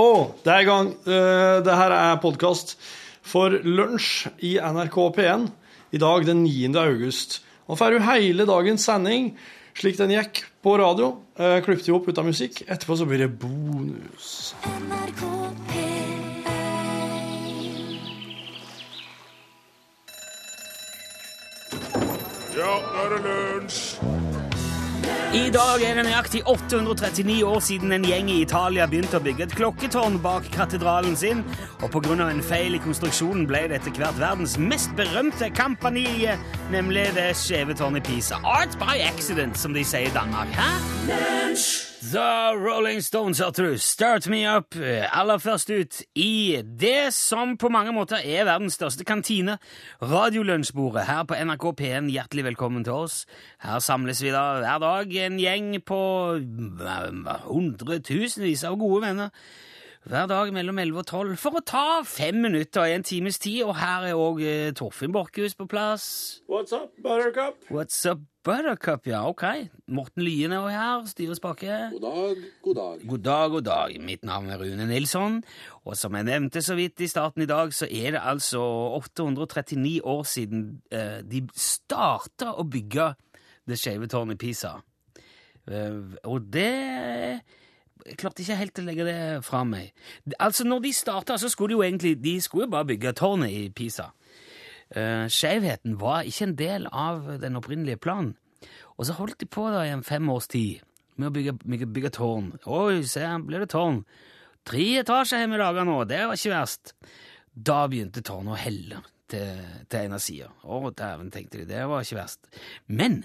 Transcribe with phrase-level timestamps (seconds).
[0.00, 0.08] å,
[0.44, 0.92] det er i gang.
[1.06, 2.76] Uh, Det her er podkast
[3.24, 5.48] for lunsj i NRK P1
[5.94, 6.72] i dag den 9.
[6.82, 7.40] august.
[7.68, 9.32] Nå får du hele dagens sending
[9.74, 11.14] slik den gikk på radio.
[11.38, 12.62] Uh, Klippet jo opp ut av musikk.
[12.68, 14.54] Etterpå så blir det bonus.
[14.64, 15.22] NRK
[15.72, 15.92] P1
[22.54, 24.33] Ja, nå er det lunsj!
[25.34, 29.48] I dag er det nøyaktig 839 år siden en gjeng i Italia begynte å bygge
[29.48, 31.40] et klokketårn bak katedralen sin,
[31.82, 36.36] og av en feil i konstruksjonen ble det etter hvert verdens mest berømte kampanile,
[36.70, 38.38] nemlig det skjeve tårnet i Pisa.
[38.44, 40.54] Art by accident, som de sier i Danmark.
[40.54, 41.93] Hæ?
[42.12, 43.78] The Rolling Stones, hørte du.
[43.78, 44.76] Start Me Up.
[44.76, 49.56] Aller først ut i det som på mange måter er verdens største kantine,
[50.02, 52.10] Radiolunsjbordet her på NRK P1.
[52.12, 53.22] Hjertelig velkommen til oss.
[53.64, 56.00] Her samles vi da hver dag en gjeng på
[56.36, 59.32] eh, hundretusenvis av gode venner.
[60.04, 63.62] Hver dag mellom 11 og 12 for å ta fem minutter i en times tid.
[63.64, 64.42] Og her er òg
[64.76, 66.04] Torfinn Borchhus på plass.
[66.44, 67.56] What's up, Buttercup?
[67.72, 69.08] What's up, Buttercup?
[69.08, 69.46] Ja, ok.
[69.88, 71.08] Morten Lyen er også her.
[71.08, 71.78] Styrer spake.
[71.94, 73.08] God dag, god dag.
[73.14, 73.96] God dag, god dag.
[74.04, 75.40] Mitt navn er Rune Nilsson,
[75.88, 78.60] og som jeg nevnte så vidt i starten i dag, så er det altså
[79.00, 83.14] 839 år siden eh, de starta å bygge
[83.64, 84.76] det skeive tårnet i Pisa.
[85.64, 87.40] Eh, og det
[88.04, 89.94] Jeg klarte ikke helt å legge det fra meg.
[90.36, 93.52] Altså, når de starta, så skulle de jo egentlig De skulle jo bare bygge tårnet
[93.52, 94.10] i Pisa.
[94.94, 98.34] Uh, Skjevheten var ikke en del av den opprinnelige planen.
[98.98, 100.84] Og så holdt de på da i en fem års tid
[101.16, 102.52] med å bygge, bygge, bygge tårn.
[102.66, 104.02] Oi, se, her blir det tårn.
[104.64, 106.94] Tre etasjer har vi laga nå, det var ikke verst.
[107.54, 110.50] Da begynte tårnet å helle til, til ene sida.
[110.64, 112.48] Å, dæven, tenkte de, det var ikke verst.
[112.86, 113.22] Men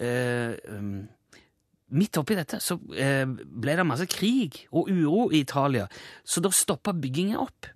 [0.00, 1.04] uh, um,
[1.94, 5.88] midt oppi dette så eh, ble det masse krig og uro i Italia,
[6.24, 7.70] så da stoppa byggingen opp.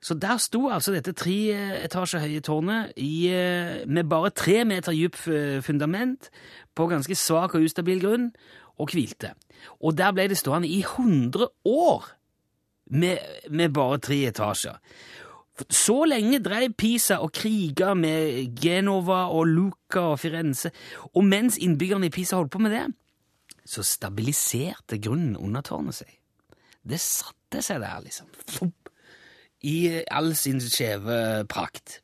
[0.00, 1.36] Så der sto altså dette tre
[1.82, 6.30] etasjer høye tårnet i, eh, med bare tre meter dyp eh, fundament
[6.78, 8.30] på ganske svak og ustabil grunn,
[8.78, 9.32] og hvilte.
[9.82, 12.04] Og der ble det stående i 100 år
[12.94, 13.18] med,
[13.50, 14.78] med bare tre etasjer.
[15.66, 20.70] Så lenge drev Pisa og kriga med Genova og Luca og Firenze,
[21.14, 22.86] og mens innbyggerne i Pisa holdt på med det,
[23.68, 26.12] så stabiliserte grunnen under tårnet seg.
[26.88, 28.72] Det satte seg der, liksom.
[29.68, 31.98] I all sin skjeve prakt.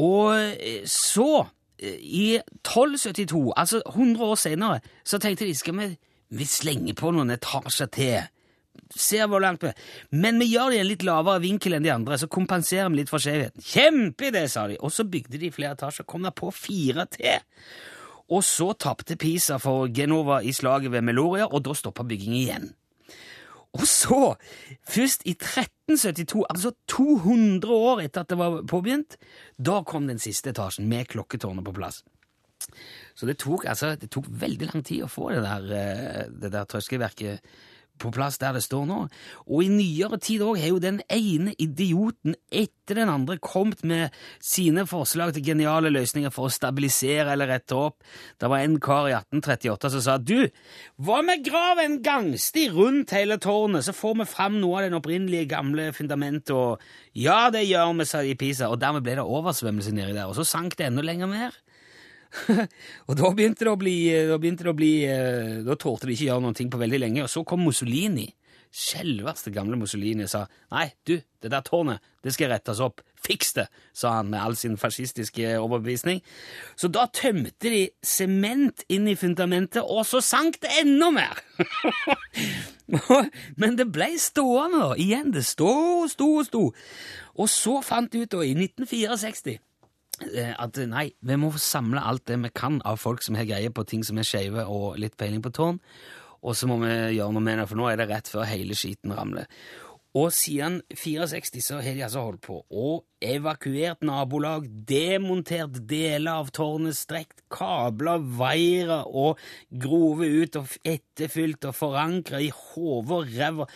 [0.00, 1.44] Og eh, så,
[1.78, 5.90] eh, i 1272, altså 100 år senere, så tenkte de skal vi,
[6.34, 8.30] vi slenge på noen etasjer til.
[8.90, 9.70] Ser hvor langt vi
[10.10, 13.02] Men vi gjør det i en litt lavere vinkel enn de andre, så kompenserer vi
[13.02, 13.62] litt for skjevheten.
[13.62, 14.80] Kjempeidé, sa de.
[14.82, 17.38] Og så bygde de flere etasjer, kom der på fire til.
[18.32, 22.72] Og så tapte Pisa for Genova i slaget ved Meloria, og da stoppa byggingen igjen.
[23.74, 24.36] Og så,
[24.86, 29.16] først i 1372, altså 200 år etter at det var påbegynt,
[29.58, 32.04] da kom den siste etasjen med klokketårnet på plass.
[33.18, 36.52] Så det tok, altså, det tok veldig lang tid å få det der, eh, det
[36.54, 37.42] der trøskelverket
[38.00, 39.00] på plass der det står nå.
[39.46, 44.14] Og i nyere tid òg har jo den ene idioten etter den andre kommet med
[44.42, 48.02] sine forslag til geniale løsninger for å stabilisere eller rette opp.
[48.40, 50.50] Det var en kar i 1838 som sa du,
[51.00, 54.98] hva med grav en gangsti rundt hele tårnet, så får vi fram noe av den
[54.98, 56.82] opprinnelige gamle fundamentet, og
[57.16, 60.28] ja, det gjør vi, sa de i Pisa, og dermed ble det oversvømmelse nedi der,
[60.28, 61.63] og så sank det enda lenger ned.
[63.08, 63.96] og da begynte det å bli
[64.28, 67.26] Da det å bli eh, Da tålte de ikke gjøre noen ting på veldig lenge,
[67.26, 68.26] og så kom Mussolini.
[68.74, 70.40] Selveste gamle Mussolini sa
[70.74, 73.04] nei, du, det der tårnet, det skal rettes opp.
[73.22, 76.18] Fiks det, sa han med all sin fascistiske overbevisning.
[76.74, 81.38] Så da tømte de sement inn i fundamentet, og så sank det enda mer!
[83.60, 84.98] Men det ble stående, da.
[85.00, 86.64] Igjen, det sto, sto, sto.
[87.38, 89.62] Og så fant de ut, da, i 1964 eh,
[90.58, 93.86] at nei, vi må samle alt det vi kan av folk som har greie på
[93.88, 95.80] ting som er skeive og litt peiling på tårn,
[96.44, 98.76] og så må vi gjøre noe med det, for nå er det rett før hele
[98.76, 99.48] skiten ramler.
[100.14, 106.52] Og siden 64 så har de altså holdt på og evakuert nabolag, demontert deler av
[106.54, 113.66] tårnet, strekt kabler, veier og grove ut og etterfylt og forankra i hode og ræva.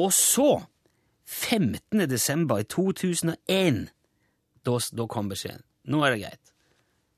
[0.00, 0.62] Og så,
[1.28, 2.06] 15.
[2.08, 3.84] desember i 2001,
[4.64, 5.66] da, da kom beskjeden.
[5.90, 6.52] Nå er det greit.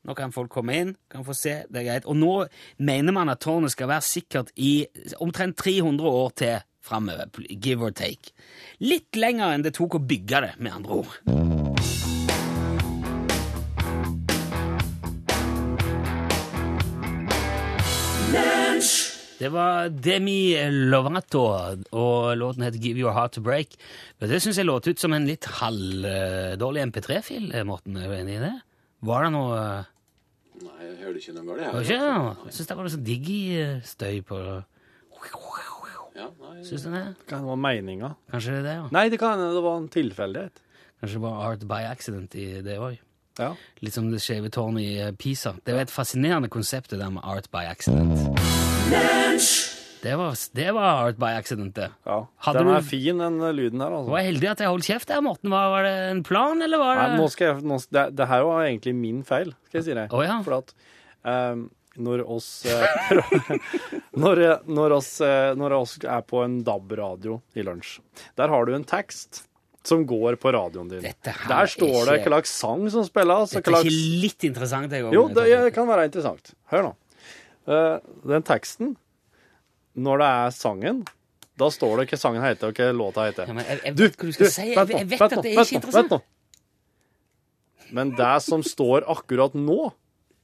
[0.07, 2.07] Nå kan folk komme inn, kan få se, det er greit.
[2.07, 2.35] Og nå
[2.79, 4.87] mener man at tårnet skal være sikkert i
[5.23, 8.31] omtrent 300 år til framover, give or take.
[8.87, 11.56] Litt lenger enn det tok å bygge det, med andre ord.
[19.37, 20.57] Det var Demi
[20.89, 21.43] Lovato,
[21.93, 23.75] og låten heter Give Your Heart to Break.
[24.21, 27.99] Men det syns jeg låt ut som en litt halvdårlig MP3-fil, Morten.
[28.01, 28.55] Er du enig i det?
[29.05, 29.93] Var det noe eh,
[30.57, 31.77] Nei, jeg hørte ikke noe galt.
[31.77, 31.99] Det?
[32.49, 34.41] Jeg syns det var noe sånn digi-støy på
[36.17, 36.31] Ja,
[36.65, 37.05] Syns du det?
[37.29, 38.15] Kan det være meninga?
[38.33, 38.87] Kanskje det er det, ja.
[38.97, 40.63] Nei, det kan hende det var en tilfeldighet.
[41.03, 42.97] Kanskje det var art by accident i det òg.
[43.37, 43.53] Ja.
[43.85, 45.53] Litt som det skjeve tårnet i eh, Pisa.
[45.61, 48.56] Det er jo et fascinerende konsept, det der med art by accident.
[48.87, 51.89] Det var, det var art by accident, det.
[52.07, 52.19] ja.
[52.47, 54.11] Hadde Den du- er fin, den lyden her, Det altså.
[54.13, 55.51] var heldig at jeg holdt kjeft der, Morten.
[55.51, 58.29] Var, var det en plan, eller var det Nei, nå skal jeg, nå, det, det
[58.31, 60.15] her var egentlig min feil, skal jeg si deg.
[60.15, 60.37] Å, ja.
[60.47, 60.71] For at
[61.27, 61.65] ehm,
[61.99, 62.87] når oss eh,
[64.23, 67.99] når, når, oss, eh, når oss er på en DAB-radio i lunsj,
[68.39, 69.43] der har du en tekst
[69.87, 71.03] som går på radioen din.
[71.03, 73.51] Dette her Der står det ikke- hva slags sang som spilles.
[73.51, 74.93] og Dette hva er slags- ikke litt interessant?
[74.95, 76.55] Jeg, Jo, det det kan være interessant.
[76.71, 76.95] Hør nå.
[77.67, 77.99] Eh,
[78.31, 78.95] den teksten,
[79.97, 81.03] når det er sangen,
[81.57, 83.49] da står det hva sangen heter, og hva låta heter.
[83.49, 84.67] Ja, men jeg, jeg Du, vet hva du skal du, si.
[84.73, 86.11] Jeg, jeg vet at det er ikke interessant.
[86.11, 86.23] vent nå.
[87.97, 89.93] Men det som står akkurat nå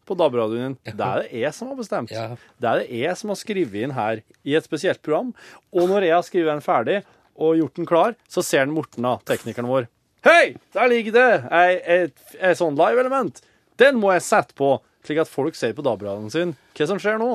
[0.07, 2.13] på DAB-radioen det er det jeg som har bestemt.
[2.15, 2.29] Ja.
[2.59, 5.33] Det er det jeg som har skrevet inn her i et spesielt program.
[5.75, 7.01] Og når jeg har skrevet den ferdig
[7.39, 9.89] og gjort den klar, så ser den Morten, da, teknikeren vår.
[10.27, 11.71] Hei, der ligger det ei,
[12.07, 13.41] et, et sånn live-element.
[13.81, 17.21] Den må jeg sette på, slik at folk ser på DAB-radioen sin hva som skjer
[17.23, 17.31] nå.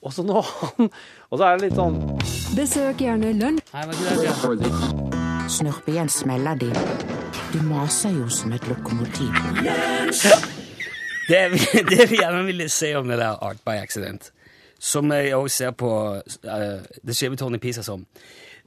[0.00, 1.98] Og så, nå, og så er det litt sånn
[2.56, 3.66] Besøk gjerne lunsj.
[5.50, 6.70] Snurpe igjen smeller di.
[7.52, 9.34] Du maser jo som et lokomotiv.
[11.28, 11.40] Det,
[11.90, 14.30] det vi gjerne ville se om det der Art by Accident,
[14.78, 18.06] som jeg også ser på uh, Det skjeve tårnet i Pisa som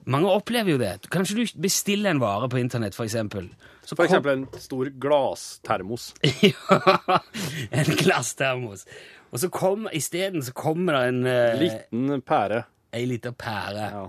[0.06, 0.98] Mange opplever jo det.
[1.12, 3.48] Kanskje du bestiller en vare på internett, eksempel.
[3.84, 6.14] Så for eksempel en stor glasstermos.
[6.48, 7.20] ja,
[7.72, 8.86] en glasstermos.
[9.34, 12.64] Og så kom, isteden så kommer det en uh, Liten pære.
[12.94, 13.88] ei lita pære.
[13.96, 14.04] Ja.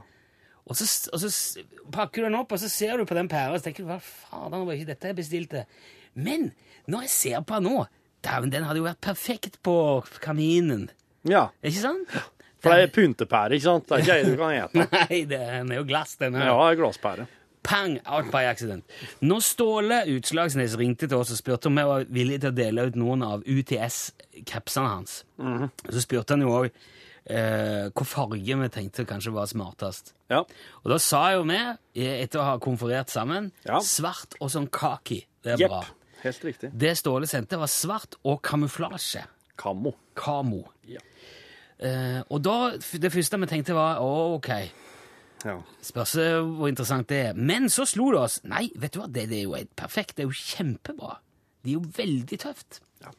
[0.64, 1.62] Og så, og så
[1.92, 3.90] pakker du den opp, og så ser du på den pæra og så tenker du,
[3.90, 5.64] hva faen, var ikke dette jeg bestilte?
[6.14, 6.52] Men
[6.88, 7.84] når jeg ser på den nå,
[8.24, 9.76] dæven, den hadde jo vært perfekt på
[10.24, 10.88] kaminen.
[11.28, 11.48] ja.
[11.64, 12.16] Ikke sant?
[12.64, 13.88] For det er pyntepære, ikke sant?
[13.90, 14.84] Det er ikke ei du kan ete.
[14.94, 16.48] Nei, den er jo glass, den her.
[16.48, 17.26] Ja, glasspære.
[17.64, 17.98] Pang!
[18.06, 18.84] Out by accident.
[19.24, 22.84] Når Ståle Utslagsnes ringte til oss og spurte om vi var villige til å dele
[22.90, 25.22] ut noen av UTS-capsene hans,
[25.88, 30.12] så spurte han jo òg eh, hva farge vi tenkte kanskje var smartest.
[30.32, 30.42] Ja.
[30.82, 31.56] Og da sa jo vi,
[31.96, 33.80] eh, etter å ha konferert sammen, Ja.
[33.80, 35.24] svart og sånn kaki.
[35.42, 35.70] Det er yep.
[35.70, 35.84] bra.
[36.24, 36.70] Helt riktig.
[36.72, 39.24] Det Ståle sendte, var svart og kamuflasje.
[39.56, 39.94] Kamo.
[40.16, 40.64] Kamo.
[40.88, 41.00] Ja.
[41.78, 44.50] Eh, og da, det første vi tenkte var å, ok,
[45.44, 45.58] Ja.
[45.84, 47.34] spørs eh, hvor interessant det er.
[47.36, 48.38] Men så slo det oss.
[48.48, 50.16] Nei, vet du hva, det, det er jo helt perfekt.
[50.16, 51.18] Det er jo kjempebra.
[51.64, 52.80] Det er jo veldig tøft.
[53.04, 53.12] Ja.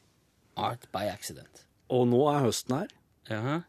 [0.58, 1.66] Art by accident.
[1.94, 2.88] Og nå er høsten her.
[3.30, 3.60] Jaha.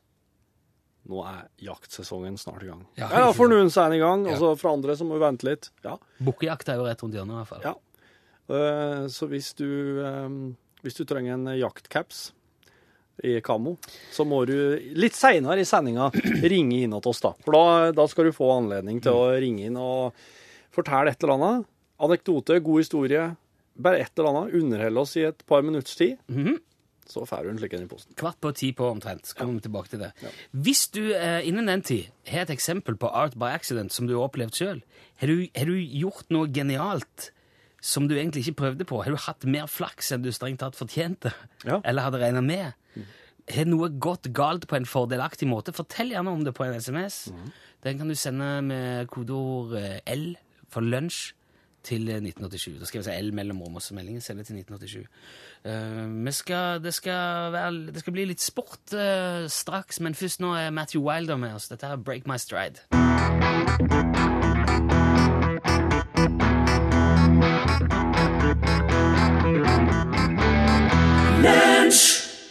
[1.07, 2.81] Nå er jaktsesongen snart i gang.
[2.99, 4.33] Ja, Ja, For noen så er den i gang, Ja.
[4.33, 5.71] og så for andre så må vi vente litt.
[5.85, 5.99] Ja.
[6.19, 7.63] Bukkejakt er jo rett rundt hjørnet, i hvert fall.
[7.63, 7.75] ja.
[8.49, 9.67] Uh, Så hvis du,
[10.03, 12.33] um, hvis du trenger en jaktcaps
[13.25, 13.77] i kamo,
[14.13, 14.57] så må du
[14.99, 16.11] litt seinere i sendinga
[16.45, 17.33] ringe inn til oss, da.
[17.47, 20.13] For da, da skal du få anledning til å ringe inn og
[20.77, 21.67] fortelle et eller annet.
[22.05, 23.25] Anekdote, god historie.
[23.81, 24.55] Bare et eller annet.
[24.61, 26.19] Underholde oss i et par minutts tid.
[26.29, 26.59] Mhm.
[27.07, 28.17] Så får du en slik en i posten.
[28.19, 29.29] Kvart på ti på omtrent.
[29.31, 30.09] Så kommer vi tilbake til det.
[30.51, 34.17] Hvis du eh, innen den tid har et eksempel på art by accident som du
[34.17, 34.81] har opplevd sjøl,
[35.23, 37.29] har, du- har du gjort noe genialt
[37.81, 38.99] som du egentlig ikke prøvde på?
[39.07, 41.31] Har du hatt mer flaks enn du strengt tatt fortjente?
[41.63, 41.79] Ja.
[41.87, 42.75] Eller hadde regna med?
[43.55, 45.75] Har noe gått galt på en fordelaktig måte?
[45.75, 47.29] Fortell gjerne om det på en SMS.
[47.87, 50.33] Den kan du sende med kodeord eh, L
[50.73, 51.31] for lunsj
[51.87, 52.81] til eh, 1987.
[52.81, 55.07] Da skal vi si L mellomrom, og så meldingen sender til 1987.
[55.67, 60.43] Uh, vi skal, det, skal være, det skal bli litt sport uh, straks, men først
[60.43, 61.71] nå er Matthew Wilder med oss.
[61.71, 62.83] Dette er Break My Stride.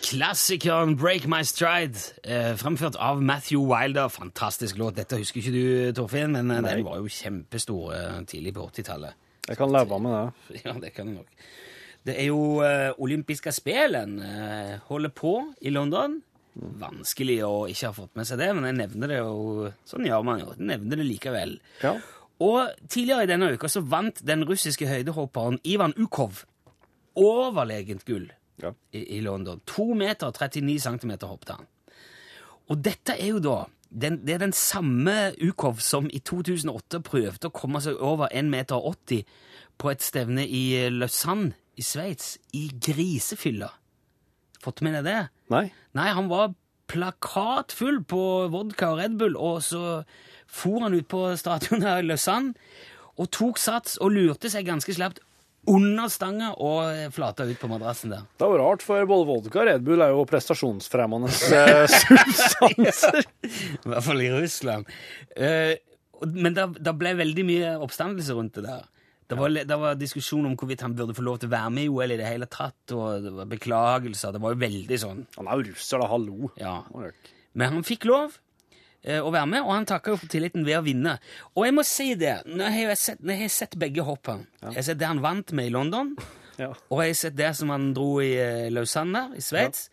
[0.05, 4.09] Klassikeren Break My Stride, eh, fremført av Matthew Wilder.
[4.09, 4.99] Fantastisk låt.
[4.99, 9.17] Dette husker ikke du, Torfinn, men eh, den var jo kjempestor eh, tidlig på 80-tallet.
[9.49, 10.61] Jeg kan leve med det.
[10.67, 11.47] Ja, det kan du nok.
[12.05, 15.33] Det er jo eh, olympiske spelen uh, holder på
[15.65, 16.19] i London.
[16.53, 20.21] Vanskelig å ikke ha fått med seg det, men jeg nevner det jo Sånn gjør
[20.29, 20.53] man jo.
[20.53, 21.57] Jeg nevner det likevel.
[21.81, 21.97] Ja.
[22.45, 26.45] Og tidligere i denne uka så vant den russiske høydehopperen Ivan Ukov
[27.17, 28.29] overlegent gull
[28.61, 28.71] Ja.
[28.95, 29.61] i, i London.
[29.67, 31.67] 2 meter og 39 centimeter hoppet han.
[32.71, 33.57] Og dette er jo da
[33.95, 38.49] den, Det er den samme Ukov som i 2008 prøvde å komme seg over 1,80
[38.51, 39.23] meter
[39.77, 43.69] på et stevne i Lausanne i Sveits, i grisefylla.
[44.63, 45.19] Fått med deg det?
[45.51, 45.65] Nei?
[45.95, 46.55] Nei, han var
[46.91, 48.21] plakatfull på
[48.53, 50.03] vodka og Red Bull, og så
[50.47, 52.53] for han ut på stadionet i Lausanne
[53.15, 55.21] og tok sats og lurte seg ganske slapt
[55.71, 58.25] under stanga og flata ut på madrassen der.
[58.37, 63.21] Det var rart, for både vodka og Red Bull er jo prestasjonsfremmende eh, substanser.
[63.45, 64.91] I hvert fall i Russland.
[65.35, 65.75] Eh,
[66.31, 68.85] men det, ble veldig mye oppstandelse rundt det der.
[69.25, 71.87] Det var, det var diskusjon om hvorvidt han burde få lov til å være med
[71.87, 74.35] i OL i det hele tatt, og det var beklagelser.
[74.35, 75.23] Det var jo veldig sånn.
[75.39, 76.09] Han er jo russer, da.
[76.11, 76.51] Hallo.
[76.61, 76.75] Ja.
[77.57, 78.37] Men han fikk lov
[79.21, 81.17] å være med, og han takka for tilliten ved å vinne.
[81.53, 84.47] Og jeg må si det, når jeg har sett, når jeg har sett begge hoppene
[84.63, 86.15] Jeg har sett det han vant med i London,
[86.61, 86.69] Ja.
[86.89, 89.89] og jeg har sett det som han dro i eh, Lausanne i Sveits,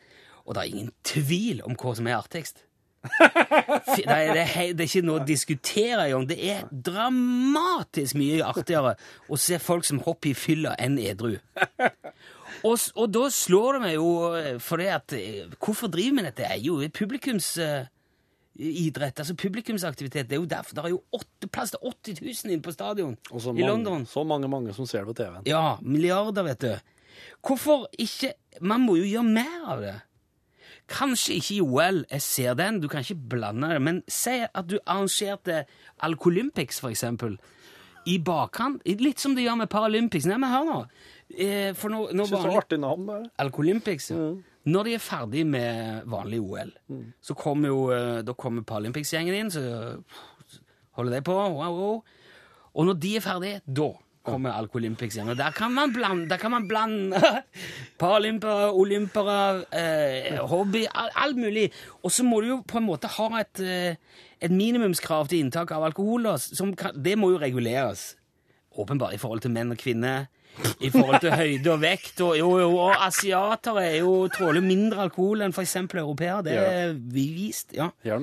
[0.47, 2.63] og det er ingen tvil om hva som er artigst.
[3.03, 6.29] Det er, det, er, det er ikke noe å diskutere engang.
[6.31, 8.93] Det er dramatisk mye artigere
[9.27, 11.35] å se folk som hopper i fylla enn edru.
[12.63, 16.17] Og, og da slår det meg jo eh, for det at eh, Hvorfor driver vi
[16.21, 16.45] med dette?
[16.45, 16.77] Det er jo
[18.53, 20.29] publikumsidrett, altså publikumsaktivitet.
[20.29, 23.17] Det er jo derfor det er jo åtte, plass til 80 000 inne på stadion
[23.17, 24.07] i mange, London.
[24.07, 25.43] så mange, mange som ser det på TV-en.
[25.47, 26.75] Ja, milliarder, vet du.
[27.43, 29.95] Hvorfor ikke Man må jo gjøre mer av det.
[30.93, 34.67] Kanskje ikke i OL, jeg ser den, du kan ikke blande det, men si at
[34.69, 35.63] du arrangerte
[36.05, 37.39] Alcolympics, for eksempel,
[38.07, 40.27] i bakkant, litt som de gjør med Paralympics.
[40.29, 40.79] Nei, men hør nå.
[41.39, 43.31] Eh, For nå, nå Syns det var artig navn, bare.
[43.41, 44.19] Alcolympics, ja.
[44.65, 46.71] Når de er ferdig med vanlig OL,
[47.21, 49.63] så kommer jo eh, da kommer Paralympics-gjengen inn, så
[50.99, 52.03] holder de på, wow, wow.
[52.73, 53.89] Og når de er ferdige, da
[54.23, 55.33] kommer Alcolympics igjen.
[55.33, 57.19] Og der kan man blande, der kan man blande
[58.03, 61.73] paralympere, olympere, eh, hobby, all- alt mulig.
[62.05, 63.97] Og så må du jo på en måte ha et, eh,
[64.41, 66.31] et minimumskrav til inntak av alkohol.
[66.79, 68.13] kan, det må jo reguleres.
[68.79, 70.29] Åpenbart i forhold til menn og kvinner.
[70.85, 72.21] I forhold til høyde og vekt.
[72.21, 75.77] Og, jo, jo, og asiater er jo tråler mindre alkohol enn f.eks.
[75.87, 76.43] europeere.
[76.47, 77.73] Det er vist.
[78.05, 78.19] ja.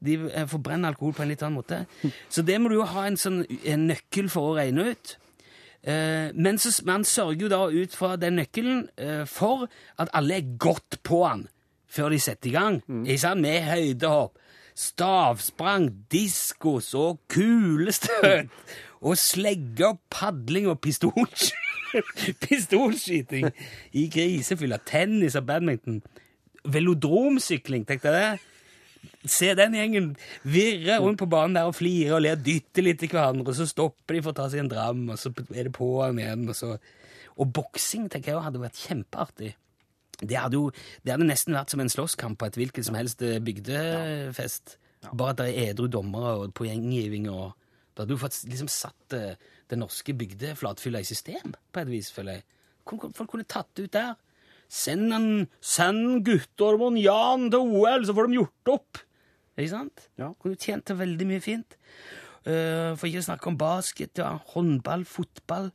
[0.00, 1.84] De eh, forbrenner alkohol på en litt annen måte.
[2.28, 5.16] Så det må du jo ha en sånn en nøkkel for å regne ut.
[5.82, 9.68] Eh, men så, man sørger jo da ut fra den nøkkelen eh, for
[10.00, 11.46] at alle er godt på den
[11.90, 12.80] før de setter i gang.
[13.02, 13.42] Ikke sant?
[13.42, 14.36] Med høydehopp,
[14.80, 18.50] stavsprang, diskos og kulestøt.
[19.00, 21.56] Og slegge og padling og pistolsky-
[22.44, 23.48] pistolskyting
[23.96, 24.78] i grisefylla.
[24.86, 26.02] Tennis og badminton.
[26.68, 28.46] Velodromsykling, tenkte jeg det.
[29.32, 30.10] Se den gjengen
[30.44, 33.56] virre rundt på banen der og flire og le og dytte litt til hverandre, og
[33.56, 36.20] så stopper de for å ta seg en dram, og så er det på han
[36.20, 36.78] igjen, og
[37.40, 39.54] Og boksing tenker jeg hadde vært kjempeartig.
[40.20, 40.68] Det hadde jo
[41.04, 44.76] det hadde nesten vært som en slåsskamp på et hvilket som helst eh, bygdefest.
[45.10, 47.56] Bare at det er edru dommere og poenggiving og
[47.90, 49.34] Da hadde du fått liksom satt eh,
[49.68, 52.44] det norske bygdeflatfylla i system, på et vis, føler jeg.
[52.86, 54.14] Folk kunne tatt det ut der.
[54.70, 59.02] Send, en, send Guttorm Jan til OL, så får de gjort opp!
[59.58, 60.06] Ikke sant?
[60.20, 60.30] Ja.
[60.40, 61.76] Kunne tjent til veldig mye fint.
[62.46, 65.68] Uh, for ikke å snakke om basket, ja, håndball, fotball.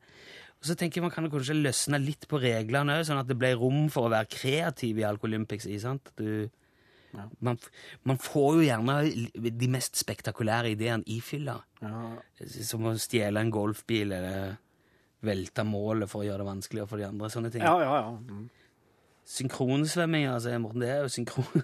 [0.60, 3.38] Og så tenker jeg man kan kanskje løsne litt på reglene òg, sånn at det
[3.38, 5.06] ble rom for å være kreativ i.
[5.06, 6.12] Ikke sant?
[6.18, 6.48] Du,
[7.46, 7.60] man,
[8.08, 9.00] man får jo gjerne
[9.36, 11.60] de mest spektakulære ideene i fylla.
[12.66, 14.56] Som å stjele en golfbil eller
[15.26, 17.32] velte målet for å gjøre det vanskeligere for de andre.
[17.34, 17.66] sånne ting.
[17.66, 18.14] Ja, ja, ja.
[18.16, 18.50] Mm.
[19.26, 21.46] Synkronsvømming, altså, Morten, det er jo synkron...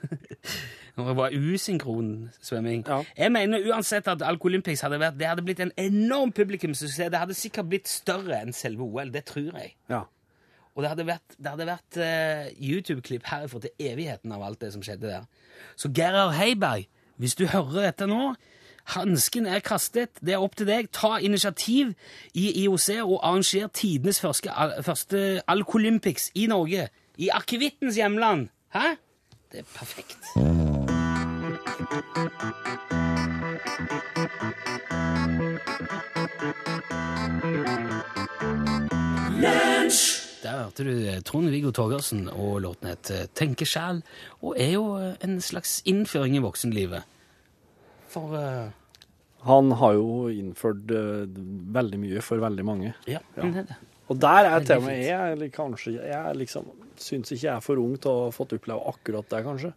[0.91, 2.84] Det var usynkron svømming.
[2.88, 3.03] Ja.
[3.18, 7.08] Jeg mener uansett at Alkolympics hadde vært Det hadde blitt en enorm publikumssuksess.
[7.13, 9.13] Det hadde sikkert blitt større enn selve OL.
[9.13, 9.75] Det tror jeg.
[9.89, 10.01] ja.
[10.75, 14.72] Og det hadde vært, det hadde vært uh, YouTube-klipp herifra til evigheten av alt det
[14.75, 15.25] som skjedde der.
[15.75, 16.88] Så Gerhard Heiberg,
[17.20, 18.34] hvis du hører dette nå
[18.91, 20.18] Hansken er kastet.
[20.25, 20.88] Det er opp til deg.
[20.91, 21.91] Ta initiativ
[22.34, 24.50] i IOC og arranger tidenes første,
[24.82, 26.88] første Alcolympics i Norge.
[27.18, 28.50] I akevittens hjemland.
[28.74, 28.96] Hæ?
[29.51, 30.18] Det er perfekt.
[40.41, 44.01] Der hørte du Trond-Viggo Torgersen, og låten het 'Tenke sjæl',
[44.41, 47.03] og er jo eh, en slags innføring i voksenlivet.
[48.08, 48.72] For uh...
[49.41, 51.25] Han har jo innført uh,
[51.74, 52.94] veldig mye for veldig mange.
[53.08, 53.41] Ja, ja.
[53.41, 53.75] det det.
[54.08, 56.68] Og der er temaet jeg kanskje Jeg er liksom,
[57.03, 59.74] syns ikke jeg er for ung til å ha fått oppleve akkurat det, kanskje.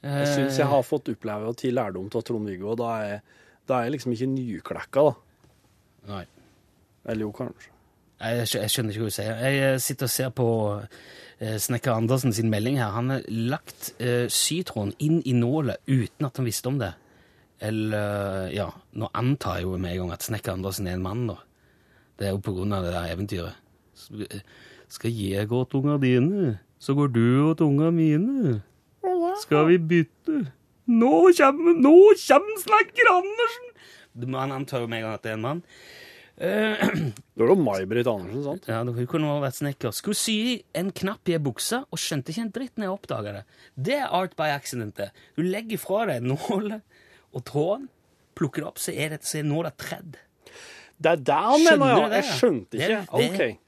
[0.00, 3.20] Jeg Eh, syns jeg har fått oppleve og til lærdom av Trond-Viggo, og da er,
[3.68, 5.12] da er jeg liksom ikke nyklekka, da.
[6.08, 6.22] Nei.
[7.04, 7.74] Eller jo, kanskje.
[8.20, 9.42] Jeg jeg skjønner ikke hva du sier.
[9.44, 10.46] Jeg eh, sitter og ser på
[11.40, 12.92] eh, Snekker Andersen sin melding her.
[12.96, 16.92] Han har lagt eh, sytråden inn i nålet uten at han visste om det.
[17.60, 21.26] Eller Ja, nå antar jeg jo med en gang at Snekker Andersen er en mann,
[21.28, 21.36] da.
[22.16, 23.56] Det er jo på grunn av det der eventyret.
[24.90, 28.56] Skal jeg gå til unga dine, så går du til unga mine.
[29.44, 30.40] Skal vi bytte?
[30.90, 33.68] Nå kommer, nå kommer snakker Andersen!
[34.34, 35.60] Man antar jo med en gang at det er en mann.
[36.40, 36.80] Uh,
[37.36, 38.66] Det var jo May-Britt Andersen, sant?
[38.68, 39.94] ja, Hun kunne også vært snekker.
[39.94, 40.34] Skulle sy
[40.76, 43.42] en knapp i ei bukse og skjønte ikke en dritt når jeg oppdaga det.
[43.76, 44.96] Det er art by accident.
[44.98, 45.10] det.
[45.36, 46.80] Du legger fra deg nålet
[47.36, 47.86] og tråden,
[48.34, 50.16] plukker det opp, så er det, så er nåla tredd.
[51.00, 52.08] Det er det han mener, ja.
[52.18, 53.04] Jeg skjønte Det- ikke.
[53.06, 53.60] det- OK.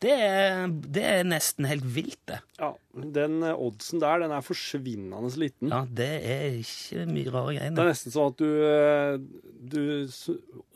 [0.00, 0.62] Det er,
[0.96, 2.38] det er nesten helt vilt, det.
[2.56, 2.70] Ja,
[3.16, 5.68] Den eh, oddsen der, den er forsvinnende liten.
[5.68, 9.18] Ja, Det er ikke mye rare Det er nesten sånn at du, eh,
[9.60, 9.82] du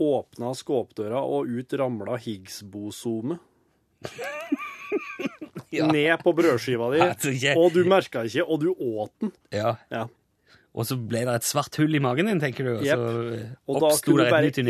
[0.04, 3.40] åpna skåpdøra, og ut ramla Higgs-bosomet.
[5.74, 5.88] Ja.
[5.90, 9.32] Ned på brødskiva di, Altså, og du merka ikke, og du åt den.
[9.50, 9.72] Ja.
[9.90, 10.04] Ja.
[10.74, 12.70] Og så ble det et svart hull i magen din, tenker du?
[12.76, 12.98] Og yep.
[12.98, 14.64] så Og da kunne du bare ete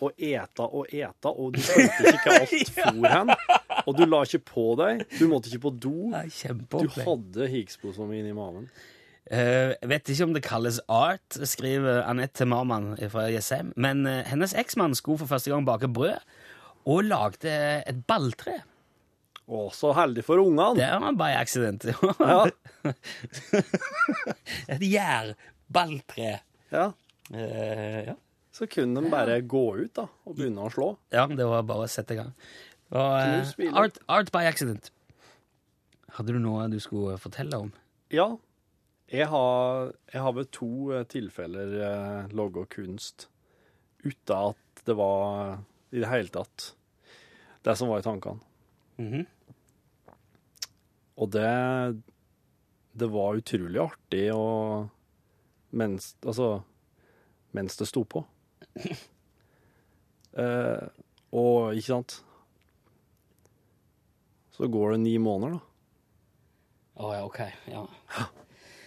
[0.00, 3.32] og eta og eta, og du skjønte ikke hva alt for hen.
[3.86, 5.06] Og du la ikke på deg.
[5.18, 5.94] Du måtte ikke på do.
[6.12, 8.66] Nei, Du hadde hiksposomin i magen.
[8.66, 8.92] maven.
[9.26, 13.72] Eh, vet ikke om det kalles art, skriver Anette Marman fra Jessheim.
[13.74, 16.20] Men uh, hennes eksmann skulle for første gang bake brød,
[16.86, 17.50] og lagde
[17.82, 18.60] et balltre.
[19.46, 20.78] Å, så heldig for ungene.
[20.78, 21.86] Det var bare accident.
[22.20, 22.46] Ja,
[24.70, 26.38] et gjærballtre.
[26.70, 26.86] ja.
[27.34, 28.14] Uh, ja.
[28.54, 30.92] Så kunne de bare gå ut da, og begynne å slå.
[31.12, 32.30] ja, det var bare å sette i gang.
[32.94, 34.90] Og, eh, art, art by accident.
[36.16, 37.72] Hadde du noe du skulle fortelle om?
[38.14, 38.36] Ja,
[39.12, 43.28] jeg har, jeg har ved to eh, tilfeller eh, logga kunst
[44.06, 45.58] uten at det var
[45.90, 46.72] i det hele tatt
[47.66, 48.42] det som var i tankene.
[49.02, 49.26] Mhm.
[51.16, 52.02] Og det
[52.96, 54.88] Det var utrolig artig og
[55.72, 56.62] mens Altså
[57.52, 58.24] mens det sto på.
[60.36, 60.88] Eh,
[61.32, 62.18] og ikke sant
[64.56, 65.62] Så går det ni måneder, da.
[66.96, 67.40] Å ja, ok.
[67.68, 67.82] Ja.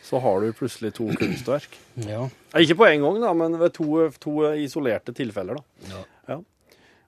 [0.10, 1.76] Så har du plutselig to kunstverk.
[2.10, 2.24] ja.
[2.58, 5.60] Ikke på en gang, da, men ved to, to isolerte tilfeller.
[5.60, 5.90] da.
[5.92, 6.40] Ja.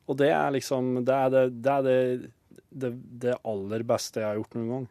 [0.10, 2.32] Og det er liksom Det er det, det, er det,
[2.70, 2.92] det,
[3.26, 4.88] det aller beste jeg har gjort noen gang.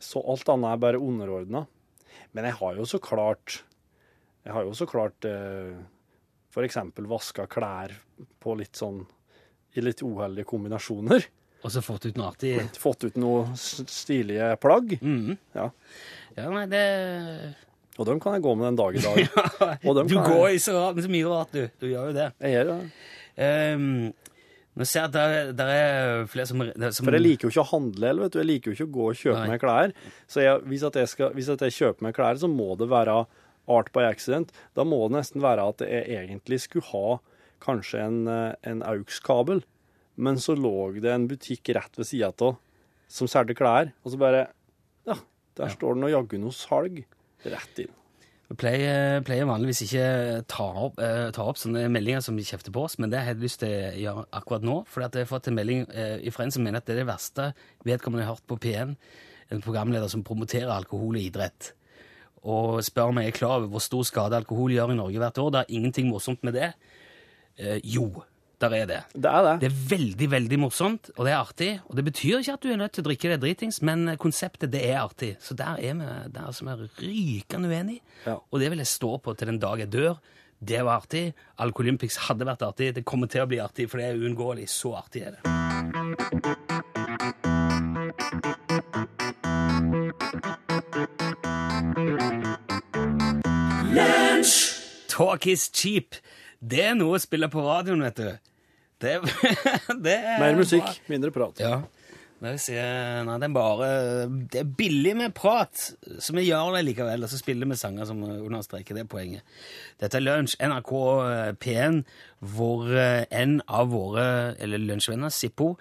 [0.00, 1.64] Så alt annet er bare underordna.
[2.36, 3.62] Men jeg har jo så klart
[4.44, 5.78] Jeg har jo så klart eh,
[6.58, 7.92] eksempel vaska klær
[8.42, 9.04] på litt sånn
[9.78, 11.22] i litt uheldige kombinasjoner.
[11.66, 12.52] Og så fått ut noe artig.
[12.78, 14.98] Fått ut noe stilige plagg.
[15.02, 15.36] Mhm.
[15.58, 15.70] Ja.
[16.38, 16.84] Ja, nei, det
[17.98, 19.78] Og dem kan jeg gå med den dag i dag.
[19.88, 21.64] Og dem Du kan jeg- går i så, rart- så mye rart, du.
[21.80, 22.28] Du gjør jo det.
[22.46, 22.78] Jeg gjør det.
[23.74, 24.12] Um,
[24.78, 26.62] nå ser jeg at der, der er flere som,
[26.94, 28.38] som For jeg liker jo ikke å handle, vet du.
[28.38, 29.48] Jeg liker jo ikke å gå og kjøpe Nei.
[29.50, 29.94] meg klær.
[30.30, 32.86] Så jeg, hvis, at jeg skal, hvis at jeg kjøper meg klær, så må det
[32.92, 33.16] være
[33.68, 34.54] art by accident.
[34.78, 37.18] Da må det nesten være at jeg egentlig skulle ha
[37.66, 39.64] kanskje en, eh, en AUX-kabel,
[40.18, 42.58] men så lå det en butikk rett ved sida av
[43.08, 44.48] som solgte klær, og så bare
[45.08, 45.16] Ja,
[45.56, 47.00] der står det nå jaggu noe salg.
[47.46, 47.94] Rett inn.
[48.48, 50.04] Vi pleier, pleier vanligvis ikke
[50.48, 53.34] ta opp, eh, ta opp sånne meldinger som de kjefter på oss, men det har
[53.34, 54.76] jeg lyst til å gjøre akkurat nå.
[54.88, 57.10] For jeg har fått en melding eh, fra en som mener at det er det
[57.10, 57.50] verste
[57.84, 58.94] vedkommende har hørt på P1.
[59.52, 61.74] En programleder som promoterer alkohol og idrett.
[62.48, 65.42] Og spør om jeg er klar over hvor stor skade alkohol gjør i Norge hvert
[65.44, 65.52] år.
[65.52, 66.72] Det er ingenting morsomt med det.
[67.58, 68.08] Eh, jo,
[68.58, 69.02] der er det.
[69.14, 69.52] Det er det.
[69.62, 71.68] Det er veldig, veldig morsomt, og det er artig.
[71.86, 74.72] Og det betyr ikke at du er nødt til å drikke deg dritings, men konseptet,
[74.72, 75.36] det er artig.
[75.42, 78.02] Så der er vi der som er rykende uenige.
[78.26, 78.34] Ja.
[78.50, 80.18] Og det vil jeg stå på til den dag jeg dør.
[80.58, 81.34] Det var artig.
[81.62, 82.90] Alkolympics hadde vært artig.
[82.96, 84.66] Det kommer til å bli artig, for det er uunngåelig.
[84.74, 85.42] Så artig er det.
[95.08, 96.18] Talk is cheap.
[96.58, 98.47] Det er noe å spille på radioen, vet du.
[98.98, 99.14] Det,
[100.04, 101.10] det er Mer musikk, bra.
[101.12, 101.62] mindre prat.
[101.62, 101.76] Ja.
[102.38, 102.74] Nei, vil si,
[103.26, 103.86] nei, det er bare
[104.52, 105.74] Det er billig med prat,
[106.22, 107.24] så vi gjør det likevel.
[107.26, 109.42] Og så spiller vi sanger som understreker det poenget.
[109.98, 110.92] Dette er Lunsj, NRK
[111.58, 111.98] P1,
[112.54, 114.28] hvor eh, en av våre
[114.62, 115.72] eller lunsjvenner, Sippo,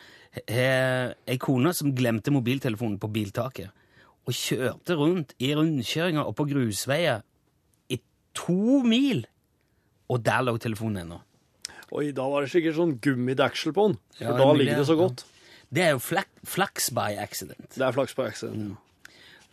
[0.49, 3.69] har ei kone som glemte mobiltelefonen på biltaket.
[4.25, 7.21] Og kjørte rundt i rundkjøringer på grusveier
[7.93, 8.01] i
[8.38, 9.27] to mil.
[10.10, 11.21] Og der lå telefonen ennå.
[11.95, 14.97] Oi, da var det sikkert sånn gummideksel på den, for Ja, da ligger det så
[15.00, 15.23] godt.
[15.71, 17.69] Det er jo flak, flaks by accident.
[17.76, 18.78] Det er flaks by accident.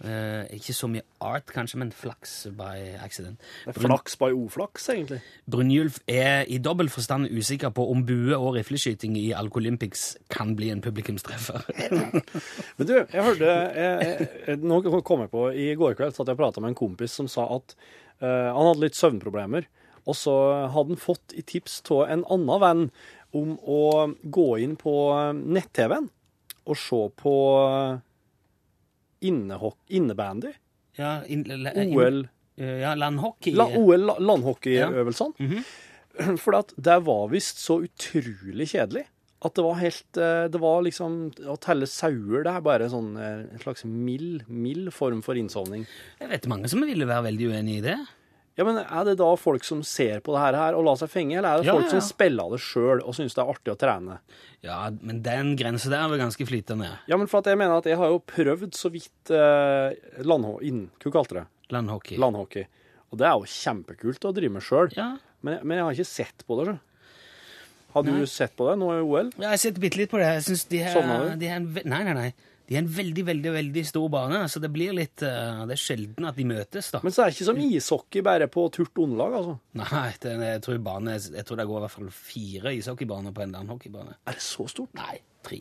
[0.03, 3.39] Eh, ikke så mye art, kanskje, men flaks by accident.
[3.65, 5.21] Det er flaks by oflaks, egentlig.
[5.51, 10.73] Brynjulf er i dobbelt forstand usikker på om bue- og rifleskyting i Alkolympics kan bli
[10.75, 11.63] en publikumstreffer.
[12.77, 14.19] Men du, jeg hørte jeg,
[14.49, 17.15] jeg, Nå kom jeg på I går kveld satt jeg og prata med en kompis
[17.15, 17.77] som sa at
[18.21, 19.71] uh, han hadde litt søvnproblemer.
[20.05, 20.35] Og så
[20.73, 22.85] hadde han fått i tips av en annen venn
[23.35, 23.83] om å
[24.23, 24.95] gå inn på
[25.41, 26.11] nett-TV-en
[26.65, 27.37] og se på
[29.25, 30.53] innebandy
[30.97, 33.55] Ja, in, la, OL eh, Ja, landhockey.
[33.57, 35.35] la, OL landhockeyøvelsene.
[35.39, 35.45] Ja.
[35.45, 36.37] Mm -hmm.
[36.43, 39.07] For det var visst så utrolig kjedelig.
[39.45, 43.17] At det var helt eh, Det var liksom Å telle sauer, det er bare sånn
[43.17, 45.87] eh, en slags mild, mild form for innsovning.
[46.21, 47.99] Jeg vet mange som ville være veldig uenig i det.
[48.55, 51.39] Ja, men Er det da folk som ser på det her og lar seg fenge,
[51.41, 51.95] eller er det Ja, folk ja, ja.
[51.97, 54.21] som spiller det sjøl og syns det er artig å trene?
[54.63, 56.93] Ja, men den grensa der er var ganske flytende.
[57.11, 60.61] Ja, men for at jeg mener at jeg har jo prøvd så vidt eh, landho...
[60.63, 61.45] Inn, hva kalte det?
[61.75, 62.17] Landhockey.
[62.23, 62.67] Landhockey.
[63.11, 64.95] Og det er jo kjempekult å drive med sjøl.
[64.95, 65.11] Ja.
[65.45, 66.71] Men, men jeg har ikke sett på det.
[66.71, 66.79] Så.
[67.95, 68.25] Har du Nei.
[68.31, 69.29] sett på det nå i OL?
[69.37, 70.31] Ja, jeg har sett bitte litt på det.
[70.39, 71.35] Jeg synes de her, Sovna du?
[71.43, 72.31] de her, nei, nei, nei.
[72.65, 75.83] De er en veldig, veldig veldig stor bane, så det blir litt uh, Det er
[75.83, 77.03] sjelden at de møtes, da.
[77.05, 79.57] Men så er det ikke som ishockey, bare på turt underlag, altså.
[79.83, 83.45] Nei, det, jeg, tror bane, jeg tror det går i hvert fall fire ishockeybaner på
[83.45, 84.17] en landhockeybane.
[84.25, 84.97] Er det så stort?
[84.97, 85.61] Nei, tre.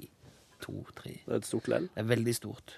[0.64, 1.18] To, tre.
[1.26, 1.92] Det er et stort lell.
[1.92, 2.78] Det er veldig stort.